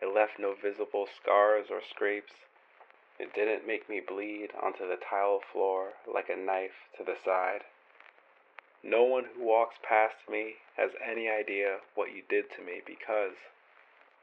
it 0.00 0.14
left 0.14 0.38
no 0.38 0.54
visible 0.54 1.06
scars 1.06 1.66
or 1.70 1.80
scrapes. 1.82 2.32
It 3.18 3.34
didn't 3.34 3.66
make 3.66 3.88
me 3.88 4.00
bleed 4.00 4.48
onto 4.60 4.88
the 4.88 4.96
tile 4.96 5.40
floor 5.52 5.90
like 6.12 6.30
a 6.30 6.36
knife 6.36 6.88
to 6.96 7.04
the 7.04 7.16
side. 7.22 7.62
No 8.82 9.04
one 9.04 9.24
who 9.36 9.44
walks 9.44 9.76
past 9.86 10.16
me 10.28 10.54
has 10.76 10.92
any 11.04 11.28
idea 11.28 11.78
what 11.94 12.14
you 12.14 12.22
did 12.28 12.50
to 12.56 12.62
me 12.62 12.80
because 12.86 13.36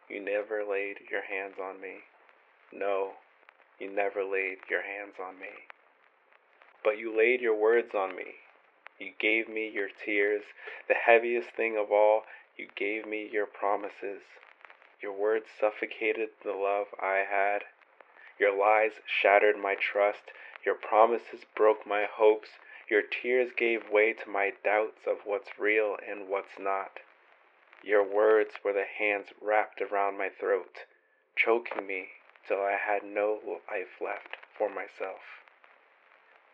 you 0.10 0.20
never 0.20 0.64
laid 0.64 0.98
your 1.12 1.22
hands 1.22 1.56
on 1.62 1.80
me. 1.80 1.98
No, 2.74 3.12
you 3.80 3.94
never 3.94 4.24
laid 4.24 4.58
your 4.70 4.82
hands 4.82 5.16
on 5.22 5.40
me. 5.40 5.70
But 6.84 6.98
you 6.98 7.16
laid 7.16 7.42
your 7.42 7.56
words 7.56 7.94
on 7.94 8.16
me. 8.16 8.36
You 9.00 9.12
gave 9.20 9.48
me 9.48 9.70
your 9.72 9.90
tears. 9.90 10.44
The 10.88 10.96
heaviest 10.96 11.50
thing 11.52 11.78
of 11.78 11.92
all, 11.92 12.24
you 12.58 12.68
gave 12.76 13.06
me 13.06 13.30
your 13.32 13.46
promises. 13.46 14.22
Your 15.02 15.14
words 15.14 15.46
suffocated 15.60 16.30
the 16.44 16.54
love 16.54 16.88
I 17.00 17.18
had. 17.30 17.66
Your 18.40 18.52
lies 18.52 19.00
shattered 19.06 19.58
my 19.58 19.76
trust. 19.76 20.32
Your 20.66 20.76
promises 20.76 21.46
broke 21.56 21.86
my 21.86 22.06
hopes. 22.06 22.50
Your 22.90 23.02
tears 23.02 23.52
gave 23.56 23.90
way 23.90 24.14
to 24.14 24.30
my 24.30 24.54
doubts 24.64 25.06
of 25.06 25.26
what's 25.26 25.60
real 25.60 25.98
and 26.08 26.28
what's 26.28 26.58
not. 26.58 27.00
Your 27.84 28.04
words 28.04 28.56
were 28.64 28.74
the 28.74 28.86
hands 28.86 29.28
wrapped 29.40 29.82
around 29.82 30.18
my 30.18 30.30
throat, 30.30 30.86
choking 31.36 31.86
me 31.86 32.10
till 32.48 32.62
I 32.62 32.78
had 32.78 33.04
no 33.04 33.40
life 33.46 34.02
left 34.02 34.38
for 34.58 34.68
myself. 34.70 35.22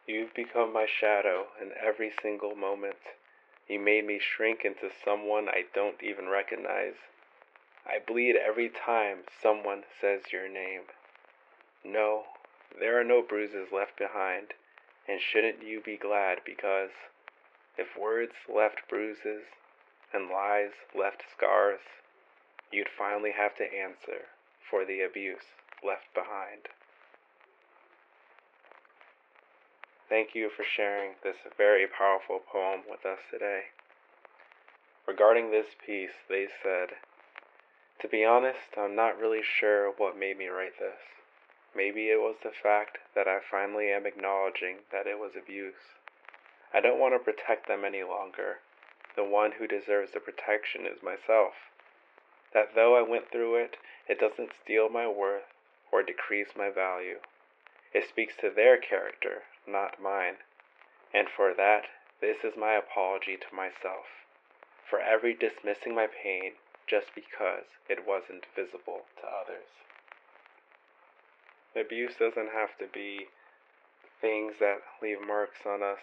You've 0.05 0.33
become 0.33 0.73
my 0.73 0.85
shadow 0.85 1.47
in 1.61 1.71
every 1.81 2.11
single 2.21 2.55
moment. 2.55 2.99
You 3.69 3.79
made 3.79 4.05
me 4.05 4.19
shrink 4.19 4.65
into 4.65 4.91
someone 4.91 5.47
I 5.47 5.63
don't 5.73 6.03
even 6.03 6.27
recognize. 6.27 6.95
I 7.85 7.99
bleed 7.99 8.35
every 8.35 8.69
time 8.69 9.19
someone 9.41 9.83
says 9.99 10.31
your 10.31 10.47
name. 10.47 10.83
No, 11.83 12.23
there 12.79 12.99
are 12.99 13.03
no 13.03 13.21
bruises 13.21 13.67
left 13.71 13.97
behind. 13.97 14.53
And 15.07 15.19
shouldn't 15.19 15.63
you 15.63 15.81
be 15.81 15.97
glad 15.97 16.39
because 16.45 16.91
if 17.77 17.97
words 17.99 18.33
left 18.47 18.87
bruises 18.87 19.43
and 20.13 20.29
lies 20.29 20.71
left 20.97 21.23
scars, 21.35 21.81
you'd 22.71 22.87
finally 22.97 23.31
have 23.35 23.55
to 23.57 23.63
answer 23.63 24.29
for 24.69 24.85
the 24.85 25.01
abuse 25.01 25.51
left 25.83 26.13
behind. 26.13 26.69
Thank 30.07 30.35
you 30.35 30.49
for 30.55 30.63
sharing 30.63 31.13
this 31.23 31.37
very 31.57 31.87
powerful 31.87 32.39
poem 32.39 32.81
with 32.89 33.05
us 33.05 33.19
today. 33.31 33.63
Regarding 35.07 35.51
this 35.51 35.67
piece, 35.85 36.15
they 36.29 36.47
said, 36.61 36.89
To 38.03 38.09
be 38.09 38.25
honest, 38.25 38.77
I'm 38.77 38.95
not 38.97 39.17
really 39.17 39.41
sure 39.41 39.89
what 39.89 40.17
made 40.17 40.37
me 40.37 40.47
write 40.47 40.77
this. 40.77 40.99
Maybe 41.73 42.09
it 42.09 42.19
was 42.19 42.35
the 42.43 42.51
fact 42.51 42.97
that 43.15 43.29
I 43.29 43.39
finally 43.39 43.93
am 43.93 44.05
acknowledging 44.05 44.79
that 44.91 45.07
it 45.07 45.19
was 45.19 45.37
abuse. 45.37 45.95
I 46.73 46.81
don't 46.81 46.99
want 46.99 47.13
to 47.13 47.19
protect 47.19 47.65
them 47.65 47.85
any 47.85 48.03
longer. 48.03 48.59
The 49.15 49.23
one 49.23 49.53
who 49.53 49.67
deserves 49.67 50.11
the 50.11 50.19
protection 50.19 50.85
is 50.85 51.01
myself. 51.01 51.53
That 52.53 52.75
though 52.75 52.97
I 52.97 53.09
went 53.09 53.31
through 53.31 53.55
it, 53.55 53.77
it 54.09 54.19
doesn't 54.19 54.51
steal 54.61 54.89
my 54.89 55.07
worth 55.07 55.53
or 55.89 56.03
decrease 56.03 56.57
my 56.57 56.69
value. 56.69 57.19
It 57.93 58.09
speaks 58.09 58.35
to 58.41 58.49
their 58.49 58.75
character, 58.75 59.43
not 59.65 60.01
mine. 60.01 60.43
And 61.13 61.29
for 61.29 61.53
that, 61.53 61.85
this 62.19 62.43
is 62.43 62.57
my 62.57 62.73
apology 62.73 63.37
to 63.37 63.55
myself, 63.55 64.27
for 64.89 64.99
every 64.99 65.33
dismissing 65.33 65.95
my 65.95 66.07
pain 66.07 66.55
just 66.87 67.07
because 67.15 67.65
it 67.89 68.05
wasn't 68.07 68.45
visible 68.55 69.05
to 69.21 69.27
others. 69.27 69.69
Abuse 71.75 72.13
doesn't 72.19 72.51
have 72.53 72.77
to 72.77 72.85
be 72.93 73.27
things 74.21 74.53
that 74.59 74.79
leave 75.01 75.17
marks 75.25 75.65
on 75.65 75.81
us, 75.81 75.99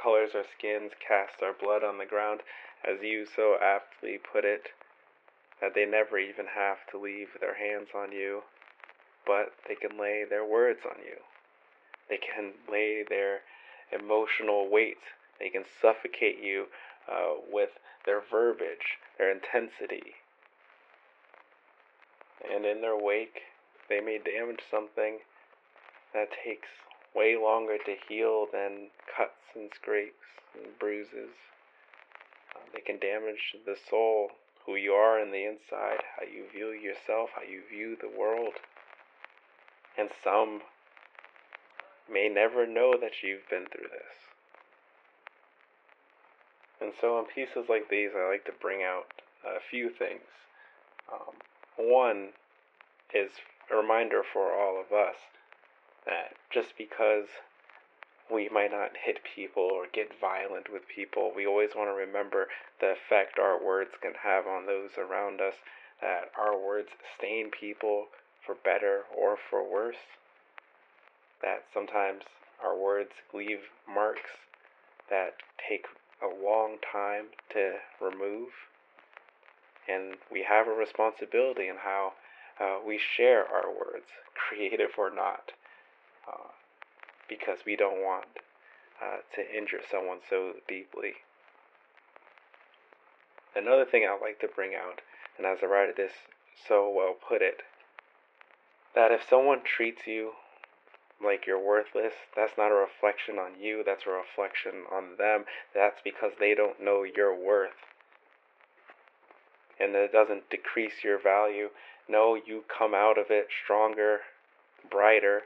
colors 0.00 0.30
our 0.34 0.44
skins, 0.58 0.92
cast 1.00 1.42
our 1.42 1.52
blood 1.52 1.84
on 1.84 1.98
the 1.98 2.06
ground, 2.06 2.40
as 2.84 3.02
you 3.02 3.24
so 3.24 3.56
aptly 3.62 4.18
put 4.18 4.44
it, 4.44 4.68
that 5.60 5.74
they 5.74 5.86
never 5.86 6.18
even 6.18 6.46
have 6.54 6.78
to 6.90 6.98
leave 6.98 7.28
their 7.40 7.54
hands 7.54 7.88
on 7.94 8.12
you, 8.12 8.42
but 9.26 9.52
they 9.66 9.74
can 9.74 9.98
lay 9.98 10.24
their 10.28 10.44
words 10.44 10.80
on 10.84 10.98
you. 11.04 11.16
They 12.08 12.18
can 12.18 12.52
lay 12.70 13.04
their 13.08 13.40
emotional 13.92 14.68
weight. 14.70 14.98
They 15.40 15.48
can 15.48 15.64
suffocate 15.80 16.42
you 16.42 16.66
uh, 17.10 17.34
with 17.50 17.70
their 18.04 18.22
verbiage, 18.30 18.98
their 19.18 19.30
intensity. 19.30 20.14
And 22.52 22.64
in 22.64 22.80
their 22.80 22.96
wake, 22.96 23.40
they 23.88 24.00
may 24.00 24.18
damage 24.18 24.60
something 24.70 25.18
that 26.14 26.28
takes 26.44 26.68
way 27.14 27.36
longer 27.36 27.78
to 27.78 27.94
heal 28.08 28.46
than 28.52 28.88
cuts 29.16 29.54
and 29.54 29.70
scrapes 29.74 30.26
and 30.54 30.78
bruises. 30.78 31.34
Uh, 32.54 32.60
they 32.74 32.80
can 32.80 32.98
damage 32.98 33.56
the 33.64 33.76
soul, 33.88 34.30
who 34.64 34.76
you 34.76 34.92
are 34.92 35.20
in 35.20 35.30
the 35.30 35.44
inside, 35.44 36.02
how 36.16 36.26
you 36.26 36.44
view 36.52 36.70
yourself, 36.70 37.30
how 37.34 37.42
you 37.42 37.62
view 37.70 37.96
the 38.00 38.18
world. 38.18 38.54
And 39.98 40.10
some 40.22 40.62
may 42.10 42.28
never 42.28 42.66
know 42.66 42.94
that 43.00 43.22
you've 43.22 43.48
been 43.48 43.66
through 43.66 43.88
this. 43.88 44.35
And 46.80 46.92
so, 47.00 47.18
in 47.18 47.24
pieces 47.26 47.68
like 47.68 47.88
these, 47.88 48.10
I 48.16 48.28
like 48.28 48.44
to 48.44 48.52
bring 48.60 48.82
out 48.82 49.06
a 49.44 49.60
few 49.70 49.88
things. 49.88 50.28
Um, 51.12 51.34
one 51.78 52.28
is 53.14 53.30
a 53.72 53.76
reminder 53.76 54.22
for 54.22 54.52
all 54.52 54.80
of 54.80 54.92
us 54.92 55.16
that 56.04 56.36
just 56.50 56.76
because 56.76 57.26
we 58.30 58.48
might 58.48 58.70
not 58.70 58.90
hit 59.04 59.18
people 59.22 59.62
or 59.62 59.86
get 59.92 60.20
violent 60.20 60.72
with 60.72 60.82
people, 60.88 61.32
we 61.34 61.46
always 61.46 61.70
want 61.76 61.88
to 61.88 61.94
remember 61.94 62.48
the 62.80 62.92
effect 62.92 63.38
our 63.38 63.62
words 63.62 63.90
can 64.02 64.12
have 64.22 64.46
on 64.46 64.66
those 64.66 64.90
around 64.98 65.40
us, 65.40 65.54
that 66.00 66.30
our 66.38 66.58
words 66.58 66.88
stain 67.16 67.50
people 67.50 68.06
for 68.44 68.54
better 68.64 69.02
or 69.16 69.36
for 69.50 69.62
worse, 69.62 69.96
that 71.42 71.64
sometimes 71.72 72.22
our 72.62 72.76
words 72.76 73.10
leave 73.32 73.60
marks 73.88 74.30
that 75.08 75.34
take 75.68 75.86
a 76.22 76.44
long 76.44 76.76
time 76.80 77.26
to 77.52 77.74
remove. 78.00 78.48
And 79.88 80.16
we 80.30 80.44
have 80.48 80.66
a 80.66 80.72
responsibility 80.72 81.68
in 81.68 81.76
how 81.76 82.12
uh, 82.60 82.78
we 82.84 82.98
share 82.98 83.44
our 83.46 83.68
words, 83.68 84.06
creative 84.34 84.90
or 84.98 85.10
not, 85.14 85.52
uh, 86.26 86.50
because 87.28 87.58
we 87.66 87.76
don't 87.76 88.02
want 88.02 88.26
uh, 89.02 89.18
to 89.34 89.56
injure 89.56 89.80
someone 89.88 90.18
so 90.28 90.54
deeply. 90.66 91.14
Another 93.54 93.84
thing 93.84 94.04
I'd 94.04 94.20
like 94.20 94.40
to 94.40 94.48
bring 94.48 94.72
out, 94.74 95.00
and 95.38 95.46
as 95.46 95.60
the 95.60 95.68
writer 95.68 95.92
this 95.96 96.12
so 96.68 96.90
well 96.90 97.14
put 97.14 97.42
it, 97.42 97.62
that 98.94 99.12
if 99.12 99.20
someone 99.28 99.60
treats 99.62 100.06
you 100.06 100.32
like 101.22 101.46
you're 101.46 101.64
worthless, 101.64 102.12
that's 102.34 102.58
not 102.58 102.70
a 102.70 102.74
reflection 102.74 103.38
on 103.38 103.60
you, 103.60 103.82
that's 103.84 104.06
a 104.06 104.10
reflection 104.10 104.84
on 104.92 105.16
them. 105.18 105.44
That's 105.74 106.00
because 106.04 106.32
they 106.38 106.54
don't 106.54 106.82
know 106.82 107.04
your 107.04 107.34
worth. 107.34 107.70
And 109.80 109.94
it 109.94 110.12
doesn't 110.12 110.50
decrease 110.50 111.04
your 111.04 111.20
value. 111.20 111.68
No, 112.08 112.34
you 112.34 112.64
come 112.66 112.94
out 112.94 113.18
of 113.18 113.26
it 113.30 113.48
stronger, 113.64 114.20
brighter, 114.90 115.42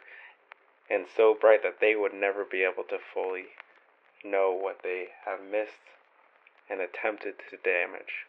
and 0.91 1.07
so 1.17 1.37
bright 1.41 1.63
that 1.63 1.81
they 1.81 1.95
would 1.95 2.15
never 2.15 2.45
be 2.45 2.63
able 2.63 2.85
to 2.91 2.99
fully 3.15 3.47
know 4.25 4.53
what 4.53 4.79
they 4.83 5.07
have 5.25 5.41
missed 5.41 5.87
and 6.69 6.81
attempted 6.81 7.35
to 7.51 7.57
damage. 7.57 8.27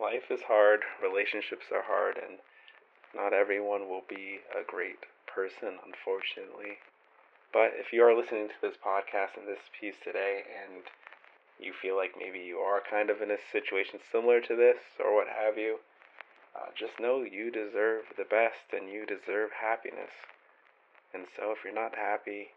Life 0.00 0.30
is 0.30 0.42
hard, 0.46 0.80
relationships 1.02 1.66
are 1.72 1.84
hard, 1.86 2.16
and 2.16 2.38
not 3.14 3.32
everyone 3.32 3.88
will 3.88 4.04
be 4.08 4.40
a 4.52 4.62
great 4.64 5.06
person, 5.36 5.76
unfortunately. 5.84 6.80
But 7.52 7.76
if 7.76 7.92
you 7.92 8.00
are 8.02 8.16
listening 8.16 8.48
to 8.48 8.60
this 8.64 8.80
podcast 8.80 9.36
and 9.36 9.44
this 9.44 9.68
piece 9.68 10.00
today 10.00 10.48
and 10.48 10.88
you 11.60 11.72
feel 11.76 11.96
like 11.96 12.16
maybe 12.16 12.40
you 12.40 12.56
are 12.56 12.80
kind 12.80 13.12
of 13.12 13.20
in 13.20 13.30
a 13.30 13.36
situation 13.52 14.00
similar 14.00 14.40
to 14.40 14.56
this 14.56 14.80
or 14.98 15.14
what 15.14 15.28
have 15.28 15.58
you, 15.60 15.84
uh, 16.56 16.72
just 16.72 16.96
know 16.98 17.20
you 17.20 17.52
deserve 17.52 18.08
the 18.16 18.24
best 18.24 18.72
and 18.72 18.88
you 18.88 19.04
deserve 19.04 19.52
happiness. 19.60 20.12
And 21.12 21.28
so 21.36 21.52
if 21.52 21.60
you're 21.64 21.76
not 21.76 21.96
happy, 21.96 22.56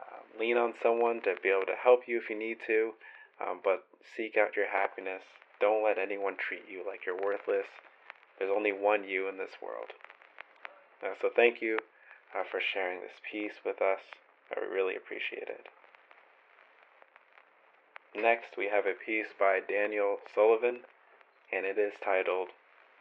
um, 0.00 0.24
lean 0.40 0.56
on 0.56 0.72
someone 0.82 1.20
to 1.28 1.36
be 1.42 1.50
able 1.50 1.68
to 1.68 1.76
help 1.76 2.08
you 2.08 2.16
if 2.16 2.28
you 2.28 2.38
need 2.38 2.58
to, 2.66 2.92
um, 3.40 3.60
but 3.62 3.84
seek 4.16 4.36
out 4.36 4.56
your 4.56 4.68
happiness. 4.72 5.22
Don't 5.60 5.84
let 5.84 5.98
anyone 5.98 6.36
treat 6.36 6.64
you 6.64 6.80
like 6.80 7.04
you're 7.04 7.20
worthless. 7.20 7.68
There's 8.38 8.52
only 8.54 8.72
one 8.72 9.04
you 9.04 9.28
in 9.28 9.36
this 9.36 9.60
world. 9.60 9.92
Uh, 11.02 11.16
so 11.20 11.28
thank 11.34 11.60
you 11.60 11.79
uh, 12.34 12.44
for 12.50 12.60
sharing 12.60 13.00
this 13.00 13.20
piece 13.30 13.64
with 13.64 13.80
us. 13.82 14.00
I 14.54 14.60
really 14.60 14.96
appreciate 14.96 15.48
it. 15.48 15.66
Next, 18.14 18.56
we 18.58 18.66
have 18.66 18.86
a 18.86 18.98
piece 19.06 19.32
by 19.38 19.60
Daniel 19.60 20.18
Sullivan, 20.34 20.80
and 21.52 21.64
it 21.64 21.78
is 21.78 21.92
titled 22.04 22.48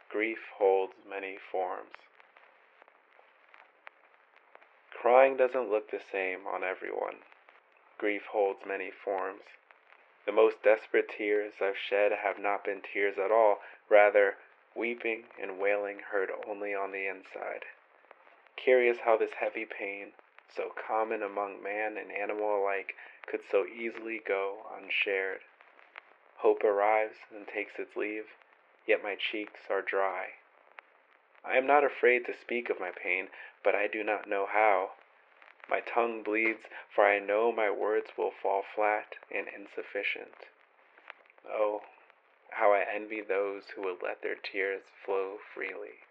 Grief 0.09 0.37
Holds 0.57 0.93
Many 1.09 1.37
Forms. 1.51 1.97
Crying 5.01 5.37
doesn't 5.37 5.71
look 5.71 5.89
the 5.89 6.01
same 6.11 6.45
on 6.45 6.63
everyone. 6.63 7.23
Grief 7.97 8.23
holds 8.31 8.59
many 8.67 8.91
forms. 8.91 9.41
The 10.25 10.31
most 10.31 10.61
desperate 10.61 11.09
tears 11.17 11.53
I've 11.61 11.77
shed 11.77 12.11
have 12.11 12.37
not 12.37 12.65
been 12.65 12.81
tears 12.81 13.15
at 13.17 13.31
all, 13.31 13.59
rather, 13.89 14.35
weeping 14.75 15.23
and 15.41 15.57
wailing 15.57 15.99
heard 16.11 16.29
only 16.47 16.75
on 16.75 16.91
the 16.91 17.07
inside. 17.07 17.63
Curious 18.63 18.99
how 18.99 19.15
this 19.15 19.33
heavy 19.39 19.65
pain, 19.65 20.11
so 20.53 20.69
common 20.75 21.23
among 21.23 21.63
man 21.63 21.97
and 21.97 22.11
animal 22.11 22.61
alike, 22.61 22.93
could 23.25 23.39
so 23.49 23.65
easily 23.65 24.19
go 24.19 24.65
unshared. 24.77 25.39
Hope 26.39 26.63
arrives 26.65 27.15
and 27.33 27.47
takes 27.47 27.79
its 27.79 27.95
leave, 27.95 28.25
yet 28.85 29.01
my 29.01 29.15
cheeks 29.15 29.61
are 29.69 29.81
dry. 29.81 30.33
I 31.45 31.57
am 31.57 31.65
not 31.67 31.85
afraid 31.85 32.25
to 32.25 32.37
speak 32.37 32.69
of 32.69 32.81
my 32.81 32.91
pain, 32.91 33.29
but 33.63 33.75
I 33.75 33.87
do 33.87 34.03
not 34.03 34.27
know 34.27 34.45
how. 34.45 34.91
My 35.69 35.79
tongue 35.79 36.21
bleeds, 36.21 36.65
for 36.93 37.05
I 37.05 37.19
know 37.19 37.53
my 37.53 37.69
words 37.69 38.17
will 38.17 38.31
fall 38.31 38.63
flat 38.75 39.15
and 39.31 39.47
insufficient. 39.47 40.47
Oh, 41.47 41.83
how 42.51 42.73
I 42.73 42.83
envy 42.93 43.21
those 43.21 43.69
who 43.69 43.83
would 43.83 44.03
let 44.03 44.21
their 44.21 44.35
tears 44.35 44.83
flow 45.05 45.37
freely. 45.53 46.03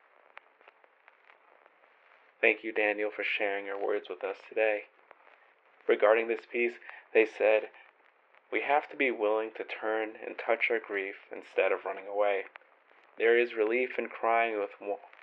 Thank 2.40 2.62
you, 2.62 2.72
Daniel, 2.72 3.10
for 3.10 3.24
sharing 3.24 3.66
your 3.66 3.84
words 3.84 4.08
with 4.08 4.22
us 4.22 4.36
today. 4.48 4.82
Regarding 5.88 6.28
this 6.28 6.46
piece, 6.50 6.74
they 7.12 7.26
said, 7.26 7.68
We 8.52 8.60
have 8.60 8.88
to 8.90 8.96
be 8.96 9.10
willing 9.10 9.50
to 9.56 9.64
turn 9.64 10.10
and 10.24 10.36
touch 10.38 10.70
our 10.70 10.78
grief 10.78 11.16
instead 11.32 11.72
of 11.72 11.84
running 11.84 12.06
away. 12.06 12.44
There 13.18 13.36
is 13.36 13.54
relief 13.54 13.98
in 13.98 14.06
crying 14.06 14.60
with, 14.60 14.70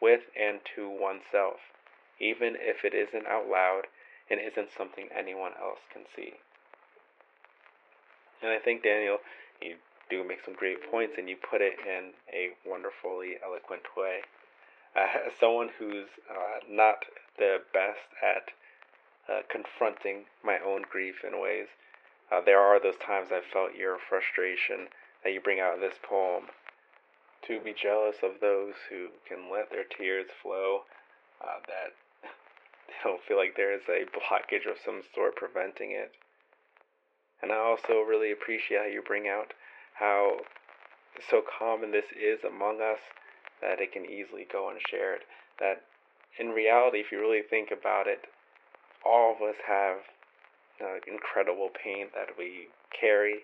with 0.02 0.24
and 0.38 0.60
to 0.76 0.90
oneself, 0.90 1.72
even 2.20 2.58
if 2.60 2.84
it 2.84 2.94
isn't 2.94 3.28
out 3.28 3.48
loud 3.48 3.88
and 4.30 4.40
isn't 4.42 4.74
something 4.76 5.08
anyone 5.16 5.54
else 5.58 5.80
can 5.94 6.04
see. 6.14 6.34
And 8.42 8.51
I 8.51 8.60
think, 8.60 8.84
Daniel, 8.84 9.20
you 9.62 9.75
do 10.10 10.24
make 10.28 10.44
some 10.44 10.54
great 10.54 10.92
points 10.92 11.16
and 11.18 11.30
you 11.30 11.38
put 11.38 11.62
it 11.62 11.80
in 11.88 12.12
a 12.34 12.50
wonderfully 12.68 13.36
eloquent 13.44 13.84
way. 13.96 14.22
Uh, 14.96 15.29
someone 15.40 15.70
who's 15.77 16.08
uh, 16.29 16.60
not 16.70 17.05
the 17.38 17.58
best 17.74 18.08
at 18.24 18.51
uh, 19.29 19.42
confronting 19.50 20.25
my 20.44 20.58
own 20.60 20.84
grief 20.90 21.16
in 21.25 21.42
ways, 21.42 21.68
uh, 22.31 22.42
there 22.42 22.60
are 22.60 22.79
those 22.81 22.98
times 22.98 23.29
I've 23.31 23.46
felt 23.51 23.75
your 23.75 23.98
frustration 23.98 24.88
that 25.24 25.34
you 25.34 25.42
bring 25.42 25.60
out 25.60 25.75
in 25.75 25.81
this 25.81 26.00
poem 26.01 26.46
to 27.48 27.60
be 27.60 27.74
jealous 27.74 28.18
of 28.24 28.40
those 28.42 28.74
who 28.90 29.08
can 29.27 29.51
let 29.51 29.70
their 29.70 29.84
tears 29.84 30.27
flow, 30.42 30.81
uh, 31.42 31.60
that 31.68 31.94
they 32.88 32.94
don't 33.03 33.22
feel 33.22 33.38
like 33.38 33.55
there 33.55 33.74
is 33.74 33.88
a 33.88 34.05
blockage 34.10 34.70
of 34.70 34.77
some 34.84 35.01
sort 35.14 35.36
preventing 35.36 35.92
it. 35.92 36.12
And 37.42 37.51
I 37.51 37.58
also 37.58 38.01
really 38.01 38.31
appreciate 38.31 38.77
how 38.79 38.86
you 38.88 39.03
bring 39.05 39.27
out 39.27 39.53
how 39.94 40.40
so 41.29 41.42
common 41.42 41.92
this 41.92 42.12
is 42.12 42.44
among 42.44 42.81
us 42.81 43.00
that 43.66 43.82
it 43.82 43.92
can 43.92 44.06
easily 44.06 44.46
go 44.51 44.70
unshared. 44.70 45.22
That 45.60 45.82
in 46.40 46.50
reality, 46.50 47.00
if 47.00 47.12
you 47.12 47.20
really 47.20 47.42
think 47.42 47.72
about 47.72 48.08
it, 48.08 48.25
all 49.06 49.36
of 49.36 49.42
us 49.42 49.56
have 49.68 49.98
uh, 50.82 51.00
incredible 51.08 51.70
pain 51.84 52.08
that 52.14 52.38
we 52.38 52.68
carry, 52.98 53.40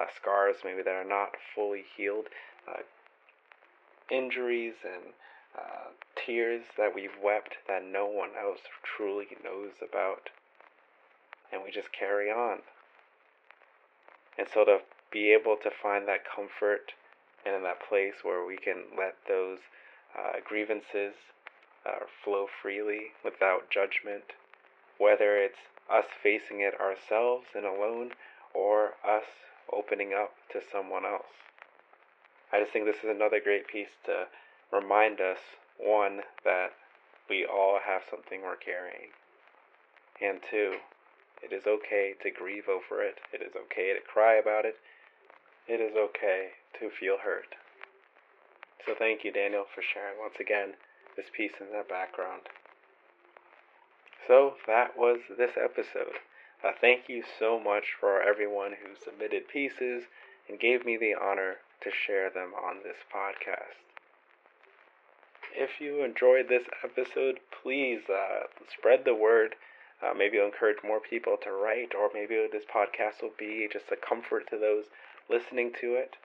uh, 0.00 0.06
scars 0.14 0.56
maybe 0.64 0.82
that 0.82 0.94
are 0.94 1.08
not 1.08 1.30
fully 1.54 1.84
healed, 1.96 2.26
uh, 2.68 2.82
injuries 4.10 4.74
and 4.84 5.12
uh, 5.56 5.90
tears 6.16 6.62
that 6.76 6.94
we've 6.94 7.16
wept 7.22 7.56
that 7.68 7.82
no 7.84 8.06
one 8.06 8.30
else 8.40 8.60
truly 8.84 9.26
knows 9.44 9.72
about. 9.82 10.30
And 11.52 11.62
we 11.62 11.70
just 11.70 11.92
carry 11.92 12.30
on. 12.30 12.58
And 14.38 14.46
so 14.52 14.64
to 14.64 14.78
be 15.12 15.32
able 15.32 15.56
to 15.62 15.70
find 15.70 16.08
that 16.08 16.24
comfort 16.24 16.92
and 17.44 17.54
in 17.54 17.62
that 17.62 17.82
place 17.88 18.22
where 18.22 18.44
we 18.44 18.56
can 18.56 18.84
let 18.96 19.16
those 19.28 19.58
uh, 20.18 20.38
grievances 20.44 21.14
uh, 21.86 22.04
flow 22.24 22.46
freely 22.62 23.12
without 23.24 23.70
judgment, 23.70 24.24
whether 24.98 25.36
it's 25.36 25.58
us 25.90 26.06
facing 26.22 26.60
it 26.60 26.74
ourselves 26.80 27.46
and 27.54 27.64
alone 27.64 28.10
or 28.54 28.94
us 29.04 29.24
opening 29.72 30.12
up 30.12 30.34
to 30.52 30.60
someone 30.60 31.04
else. 31.04 31.32
I 32.52 32.60
just 32.60 32.72
think 32.72 32.84
this 32.84 33.02
is 33.02 33.10
another 33.10 33.40
great 33.42 33.66
piece 33.66 33.96
to 34.04 34.26
remind 34.70 35.20
us 35.20 35.38
one, 35.78 36.20
that 36.44 36.72
we 37.28 37.44
all 37.46 37.78
have 37.84 38.02
something 38.08 38.42
we're 38.42 38.56
carrying, 38.56 39.10
and 40.20 40.40
two, 40.50 40.76
it 41.42 41.52
is 41.52 41.66
okay 41.66 42.14
to 42.22 42.30
grieve 42.30 42.68
over 42.68 43.02
it, 43.02 43.18
it 43.32 43.42
is 43.42 43.56
okay 43.56 43.92
to 43.92 44.00
cry 44.00 44.34
about 44.34 44.64
it, 44.64 44.76
it 45.68 45.80
is 45.80 45.96
okay 45.96 46.50
to 46.80 46.90
feel 46.90 47.18
hurt. 47.22 47.54
So 48.84 48.94
thank 48.98 49.24
you, 49.24 49.32
Daniel, 49.32 49.64
for 49.74 49.82
sharing 49.82 50.18
once 50.18 50.34
again 50.40 50.74
this 51.16 51.26
piece 51.32 51.52
in 51.60 51.66
the 51.66 51.84
background. 51.88 52.42
So 54.26 54.54
that 54.66 54.96
was 54.96 55.20
this 55.36 55.52
episode. 55.56 56.18
Uh, 56.64 56.72
thank 56.80 57.08
you 57.08 57.22
so 57.38 57.58
much 57.58 57.94
for 57.98 58.22
everyone 58.22 58.72
who 58.72 58.94
submitted 58.94 59.48
pieces 59.48 60.04
and 60.48 60.60
gave 60.60 60.84
me 60.84 60.96
the 60.96 61.14
honor 61.14 61.56
to 61.82 61.90
share 61.90 62.30
them 62.30 62.52
on 62.54 62.76
this 62.82 62.98
podcast. 63.12 63.82
If 65.54 65.80
you 65.80 66.02
enjoyed 66.02 66.48
this 66.48 66.66
episode, 66.82 67.40
please 67.62 68.02
uh, 68.08 68.46
spread 68.70 69.04
the 69.04 69.14
word. 69.14 69.54
Uh, 70.02 70.12
maybe 70.14 70.36
it'll 70.36 70.48
encourage 70.48 70.82
more 70.82 71.00
people 71.00 71.36
to 71.42 71.52
write, 71.52 71.94
or 71.94 72.10
maybe 72.12 72.34
this 72.50 72.64
podcast 72.64 73.22
will 73.22 73.36
be 73.38 73.68
just 73.72 73.92
a 73.92 73.96
comfort 73.96 74.48
to 74.50 74.58
those 74.58 74.86
listening 75.30 75.72
to 75.80 75.94
it. 75.94 76.16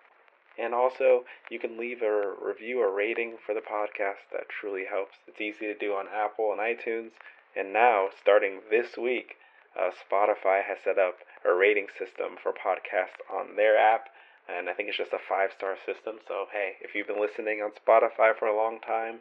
And 0.57 0.73
also, 0.73 1.25
you 1.51 1.59
can 1.59 1.77
leave 1.77 2.01
a 2.01 2.33
review 2.41 2.81
or 2.81 2.91
rating 2.91 3.37
for 3.45 3.53
the 3.53 3.61
podcast. 3.61 4.25
That 4.31 4.49
truly 4.49 4.85
helps. 4.89 5.17
It's 5.27 5.39
easy 5.39 5.67
to 5.67 5.77
do 5.77 5.93
on 5.93 6.07
Apple 6.09 6.51
and 6.51 6.59
iTunes. 6.59 7.11
And 7.55 7.71
now, 7.71 8.09
starting 8.19 8.61
this 8.71 8.97
week, 8.97 9.35
uh, 9.77 9.91
Spotify 9.93 10.63
has 10.63 10.79
set 10.83 10.97
up 10.97 11.19
a 11.45 11.53
rating 11.53 11.87
system 11.97 12.37
for 12.41 12.51
podcasts 12.51 13.21
on 13.31 13.55
their 13.55 13.77
app 13.77 14.09
and 14.47 14.69
I 14.69 14.73
think 14.73 14.87
it's 14.87 14.97
just 14.97 15.11
a 15.11 15.19
five 15.19 15.51
star 15.51 15.75
system. 15.85 16.23
So, 16.27 16.47
hey, 16.51 16.79
if 16.79 16.95
you've 16.95 17.07
been 17.07 17.19
listening 17.19 17.59
on 17.59 17.75
Spotify 17.75 18.31
for 18.31 18.47
a 18.47 18.55
long 18.55 18.79
time, 18.79 19.19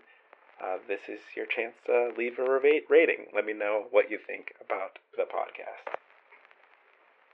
uh, 0.63 0.79
this 0.89 1.01
is 1.09 1.21
your 1.37 1.47
chance 1.47 1.75
to 1.87 2.13
leave 2.17 2.39
a 2.39 2.45
rating. 2.89 3.27
Let 3.35 3.45
me 3.45 3.53
know 3.53 3.87
what 3.91 4.11
you 4.11 4.19
think 4.19 4.55
about 4.65 4.99
the 5.17 5.25
podcast. 5.25 5.97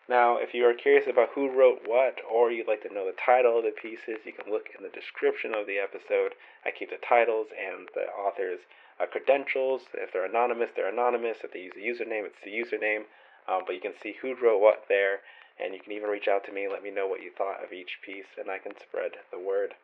Now, 0.08 0.36
if 0.36 0.52
you 0.52 0.66
are 0.66 0.74
curious 0.74 1.06
about 1.06 1.30
who 1.34 1.48
wrote 1.48 1.82
what, 1.86 2.18
or 2.28 2.50
you'd 2.50 2.66
like 2.66 2.82
to 2.82 2.92
know 2.92 3.06
the 3.06 3.14
title 3.14 3.58
of 3.58 3.64
the 3.64 3.70
pieces, 3.70 4.26
you 4.26 4.32
can 4.32 4.50
look 4.50 4.66
in 4.76 4.82
the 4.82 4.90
description 4.90 5.54
of 5.54 5.66
the 5.66 5.78
episode. 5.78 6.34
I 6.66 6.72
keep 6.72 6.90
the 6.90 6.98
titles 6.98 7.48
and 7.54 7.88
the 7.94 8.10
author's 8.10 8.60
uh, 8.98 9.06
credentials. 9.06 9.82
If 9.94 10.12
they're 10.12 10.26
anonymous, 10.26 10.70
they're 10.74 10.92
anonymous. 10.92 11.38
If 11.44 11.52
they 11.52 11.60
use 11.60 11.78
a 11.78 11.86
username, 11.86 12.26
it's 12.26 12.42
the 12.42 12.50
username. 12.50 13.04
Um, 13.46 13.62
but 13.64 13.74
you 13.74 13.80
can 13.80 13.94
see 14.02 14.16
who 14.20 14.34
wrote 14.34 14.60
what 14.60 14.84
there. 14.88 15.20
And 15.62 15.72
you 15.72 15.80
can 15.80 15.92
even 15.92 16.10
reach 16.10 16.26
out 16.26 16.44
to 16.44 16.52
me, 16.52 16.66
let 16.66 16.82
me 16.82 16.90
know 16.90 17.06
what 17.06 17.22
you 17.22 17.30
thought 17.30 17.62
of 17.62 17.72
each 17.72 18.00
piece, 18.04 18.34
and 18.38 18.50
I 18.50 18.58
can 18.58 18.72
spread 18.80 19.12
the 19.30 19.38
word. 19.38 19.74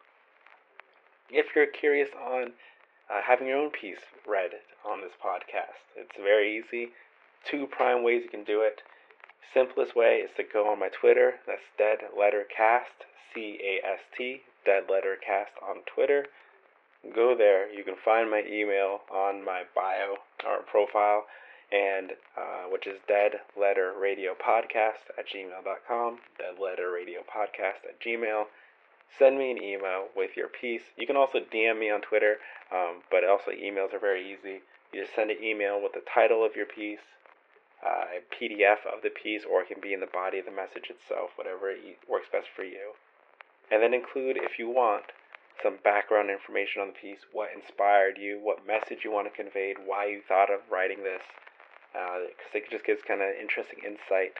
If 1.31 1.55
you're 1.55 1.67
curious 1.67 2.09
on 2.19 2.53
uh, 3.11 3.21
having 3.27 3.49
your 3.49 3.59
own 3.59 3.71
piece 3.71 4.05
read 4.27 4.51
on 4.85 5.01
this 5.01 5.13
podcast, 5.25 5.81
it's 5.97 6.17
very 6.23 6.59
easy. 6.59 6.91
Two 7.51 7.67
prime 7.67 8.03
ways 8.03 8.23
you 8.25 8.31
can 8.31 8.45
do 8.45 8.61
it. 8.61 8.83
Simplest 9.55 9.97
way 9.97 10.17
is 10.19 10.31
to 10.37 10.45
go 10.45 10.71
on 10.71 10.79
my 10.79 10.89
Twitter. 10.89 11.35
That's 11.47 11.65
Dead 11.79 11.99
Letter 12.17 12.45
Cast, 12.55 13.07
C 13.33 13.59
A 13.63 13.87
S 13.87 14.01
T, 14.17 14.43
Dead 14.65 14.85
Letter 14.91 15.17
Cast 15.25 15.53
on 15.63 15.79
Twitter. 15.93 16.27
Go 17.15 17.35
there. 17.37 17.73
You 17.73 17.85
can 17.85 17.95
find 18.05 18.31
my 18.31 18.43
email 18.47 19.01
on 19.11 19.45
my 19.45 19.63
bio 19.75 20.17
or 20.45 20.63
profile, 20.71 21.25
and 21.73 22.13
uh, 22.37 22.69
which 22.71 22.87
is 22.87 22.99
Dead 23.07 23.33
Letter 23.59 23.95
Radio 23.99 24.35
Podcast 24.35 25.09
at 25.17 25.25
gmail.com. 25.29 26.19
Dead 26.37 26.61
Letter 26.61 26.91
Radio 26.91 27.21
Podcast 27.21 27.89
at 27.89 28.01
gmail. 28.05 28.45
Send 29.17 29.39
me 29.39 29.51
an 29.51 29.63
email 29.63 30.09
with 30.17 30.37
your 30.37 30.49
piece. 30.49 30.83
You 30.97 31.07
can 31.07 31.17
also 31.17 31.39
DM 31.41 31.79
me 31.79 31.91
on 31.91 32.01
Twitter, 32.01 32.37
um, 32.71 33.03
but 33.11 33.25
also 33.25 33.51
emails 33.51 33.95
are 33.95 33.99
very 33.99 34.23
easy. 34.23 34.61
You 34.93 35.03
just 35.03 35.15
send 35.15 35.31
an 35.31 35.43
email 35.43 35.81
with 35.81 35.93
the 35.93 36.03
title 36.03 36.45
of 36.45 36.57
your 36.57 36.67
piece, 36.67 37.17
uh, 37.85 38.05
a 38.19 38.21
PDF 38.35 38.87
of 38.87 39.03
the 39.03 39.11
piece, 39.11 39.45
or 39.45 39.63
it 39.63 39.69
can 39.69 39.81
be 39.81 39.93
in 39.93 40.01
the 40.01 40.07
body 40.07 40.39
of 40.39 40.45
the 40.45 40.53
message 40.53 40.91
itself, 40.91 41.31
whatever 41.37 41.75
works 42.09 42.29
best 42.31 42.49
for 42.55 42.65
you. 42.65 42.95
And 43.71 43.83
then 43.83 43.95
include, 43.95 44.37
if 44.37 44.59
you 44.59 44.69
want, 44.69 45.05
some 45.63 45.79
background 45.83 46.31
information 46.31 46.81
on 46.83 46.89
the 46.89 46.95
piece, 46.95 47.27
what 47.33 47.51
inspired 47.55 48.19
you, 48.19 48.39
what 48.41 48.67
message 48.67 49.05
you 49.05 49.11
want 49.13 49.27
to 49.27 49.43
convey, 49.43 49.75
why 49.75 50.07
you 50.07 50.21
thought 50.27 50.51
of 50.51 50.61
writing 50.71 51.03
this, 51.03 51.23
because 51.93 52.55
uh, 52.55 52.59
it 52.59 52.71
just 52.71 52.85
gives 52.85 53.03
kind 53.03 53.23
of 53.23 53.35
interesting 53.35 53.81
insight 53.85 54.35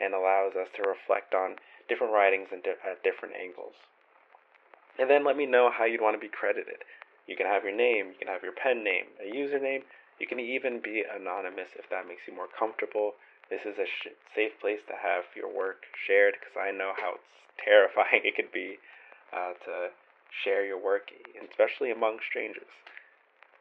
and 0.00 0.12
allows 0.12 0.56
us 0.56 0.68
to 0.74 0.82
reflect 0.82 1.34
on 1.34 1.56
different 1.88 2.12
writings 2.12 2.48
and 2.52 2.62
di- 2.62 2.82
at 2.84 3.02
different 3.02 3.34
angles. 3.36 3.74
And 4.98 5.10
then 5.10 5.24
let 5.24 5.36
me 5.36 5.46
know 5.46 5.70
how 5.70 5.84
you'd 5.84 6.00
want 6.00 6.16
to 6.16 6.20
be 6.20 6.32
credited. 6.32 6.84
You 7.26 7.36
can 7.36 7.46
have 7.46 7.64
your 7.64 7.76
name, 7.76 8.14
you 8.14 8.18
can 8.18 8.28
have 8.28 8.42
your 8.42 8.52
pen 8.54 8.84
name, 8.84 9.06
a 9.20 9.26
username, 9.26 9.82
you 10.18 10.26
can 10.26 10.40
even 10.40 10.80
be 10.80 11.04
anonymous 11.04 11.68
if 11.76 11.90
that 11.90 12.08
makes 12.08 12.22
you 12.26 12.34
more 12.34 12.48
comfortable. 12.48 13.14
This 13.50 13.60
is 13.66 13.76
a 13.78 13.86
sh- 13.86 14.16
safe 14.34 14.52
place 14.60 14.80
to 14.88 14.94
have 14.94 15.24
your 15.34 15.52
work 15.52 15.84
shared 16.06 16.34
because 16.40 16.56
I 16.56 16.70
know 16.70 16.92
how 16.96 17.20
terrifying 17.64 18.22
it 18.24 18.36
could 18.36 18.52
be 18.52 18.78
uh, 19.32 19.52
to 19.66 19.90
share 20.44 20.64
your 20.64 20.82
work, 20.82 21.10
especially 21.50 21.90
among 21.90 22.18
strangers. 22.28 22.70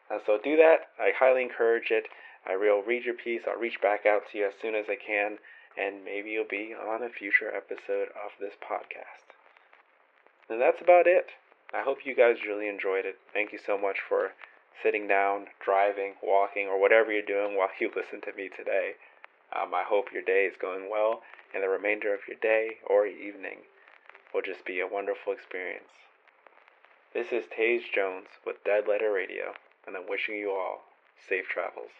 Uh, 0.09 0.19
so 0.25 0.37
do 0.43 0.55
that. 0.57 0.93
I 0.99 1.11
highly 1.17 1.41
encourage 1.41 1.91
it. 1.91 2.05
I 2.45 2.55
will 2.55 2.83
read 2.83 3.05
your 3.05 3.15
piece. 3.15 3.41
I'll 3.47 3.59
reach 3.59 3.81
back 3.81 4.05
out 4.05 4.23
to 4.31 4.37
you 4.37 4.45
as 4.45 4.53
soon 4.61 4.75
as 4.75 4.85
I 4.87 4.95
can, 4.95 5.37
and 5.77 6.05
maybe 6.05 6.29
you'll 6.29 6.45
be 6.49 6.73
on 6.73 7.03
a 7.03 7.09
future 7.09 7.51
episode 7.53 8.09
of 8.13 8.31
this 8.39 8.53
podcast. 8.61 9.34
And 10.49 10.61
that's 10.61 10.81
about 10.81 11.07
it. 11.07 11.31
I 11.73 11.81
hope 11.81 12.05
you 12.05 12.15
guys 12.15 12.45
really 12.47 12.67
enjoyed 12.67 13.05
it. 13.05 13.17
Thank 13.33 13.51
you 13.51 13.59
so 13.63 13.77
much 13.77 13.97
for 14.07 14.31
sitting 14.81 15.07
down, 15.07 15.47
driving, 15.63 16.13
walking, 16.21 16.67
or 16.67 16.79
whatever 16.79 17.11
you're 17.11 17.21
doing 17.21 17.57
while 17.57 17.69
you 17.79 17.91
listen 17.95 18.21
to 18.21 18.33
me 18.37 18.49
today. 18.49 18.93
Um, 19.53 19.73
I 19.73 19.83
hope 19.83 20.13
your 20.13 20.23
day 20.23 20.45
is 20.45 20.55
going 20.59 20.89
well, 20.89 21.21
and 21.53 21.63
the 21.63 21.69
remainder 21.69 22.13
of 22.13 22.27
your 22.27 22.37
day 22.41 22.77
or 22.85 23.07
evening 23.07 23.59
will 24.33 24.41
just 24.41 24.65
be 24.65 24.79
a 24.79 24.87
wonderful 24.87 25.33
experience. 25.33 26.05
This 27.13 27.31
is 27.31 27.45
Tage 27.47 27.91
Jones 27.93 28.27
with 28.45 28.63
Dead 28.63 28.87
Letter 28.87 29.11
Radio, 29.11 29.53
and 29.87 29.95
I'm 29.95 30.09
wishing 30.09 30.35
you 30.35 30.51
all 30.51 30.83
safe 31.27 31.47
travels. 31.47 31.91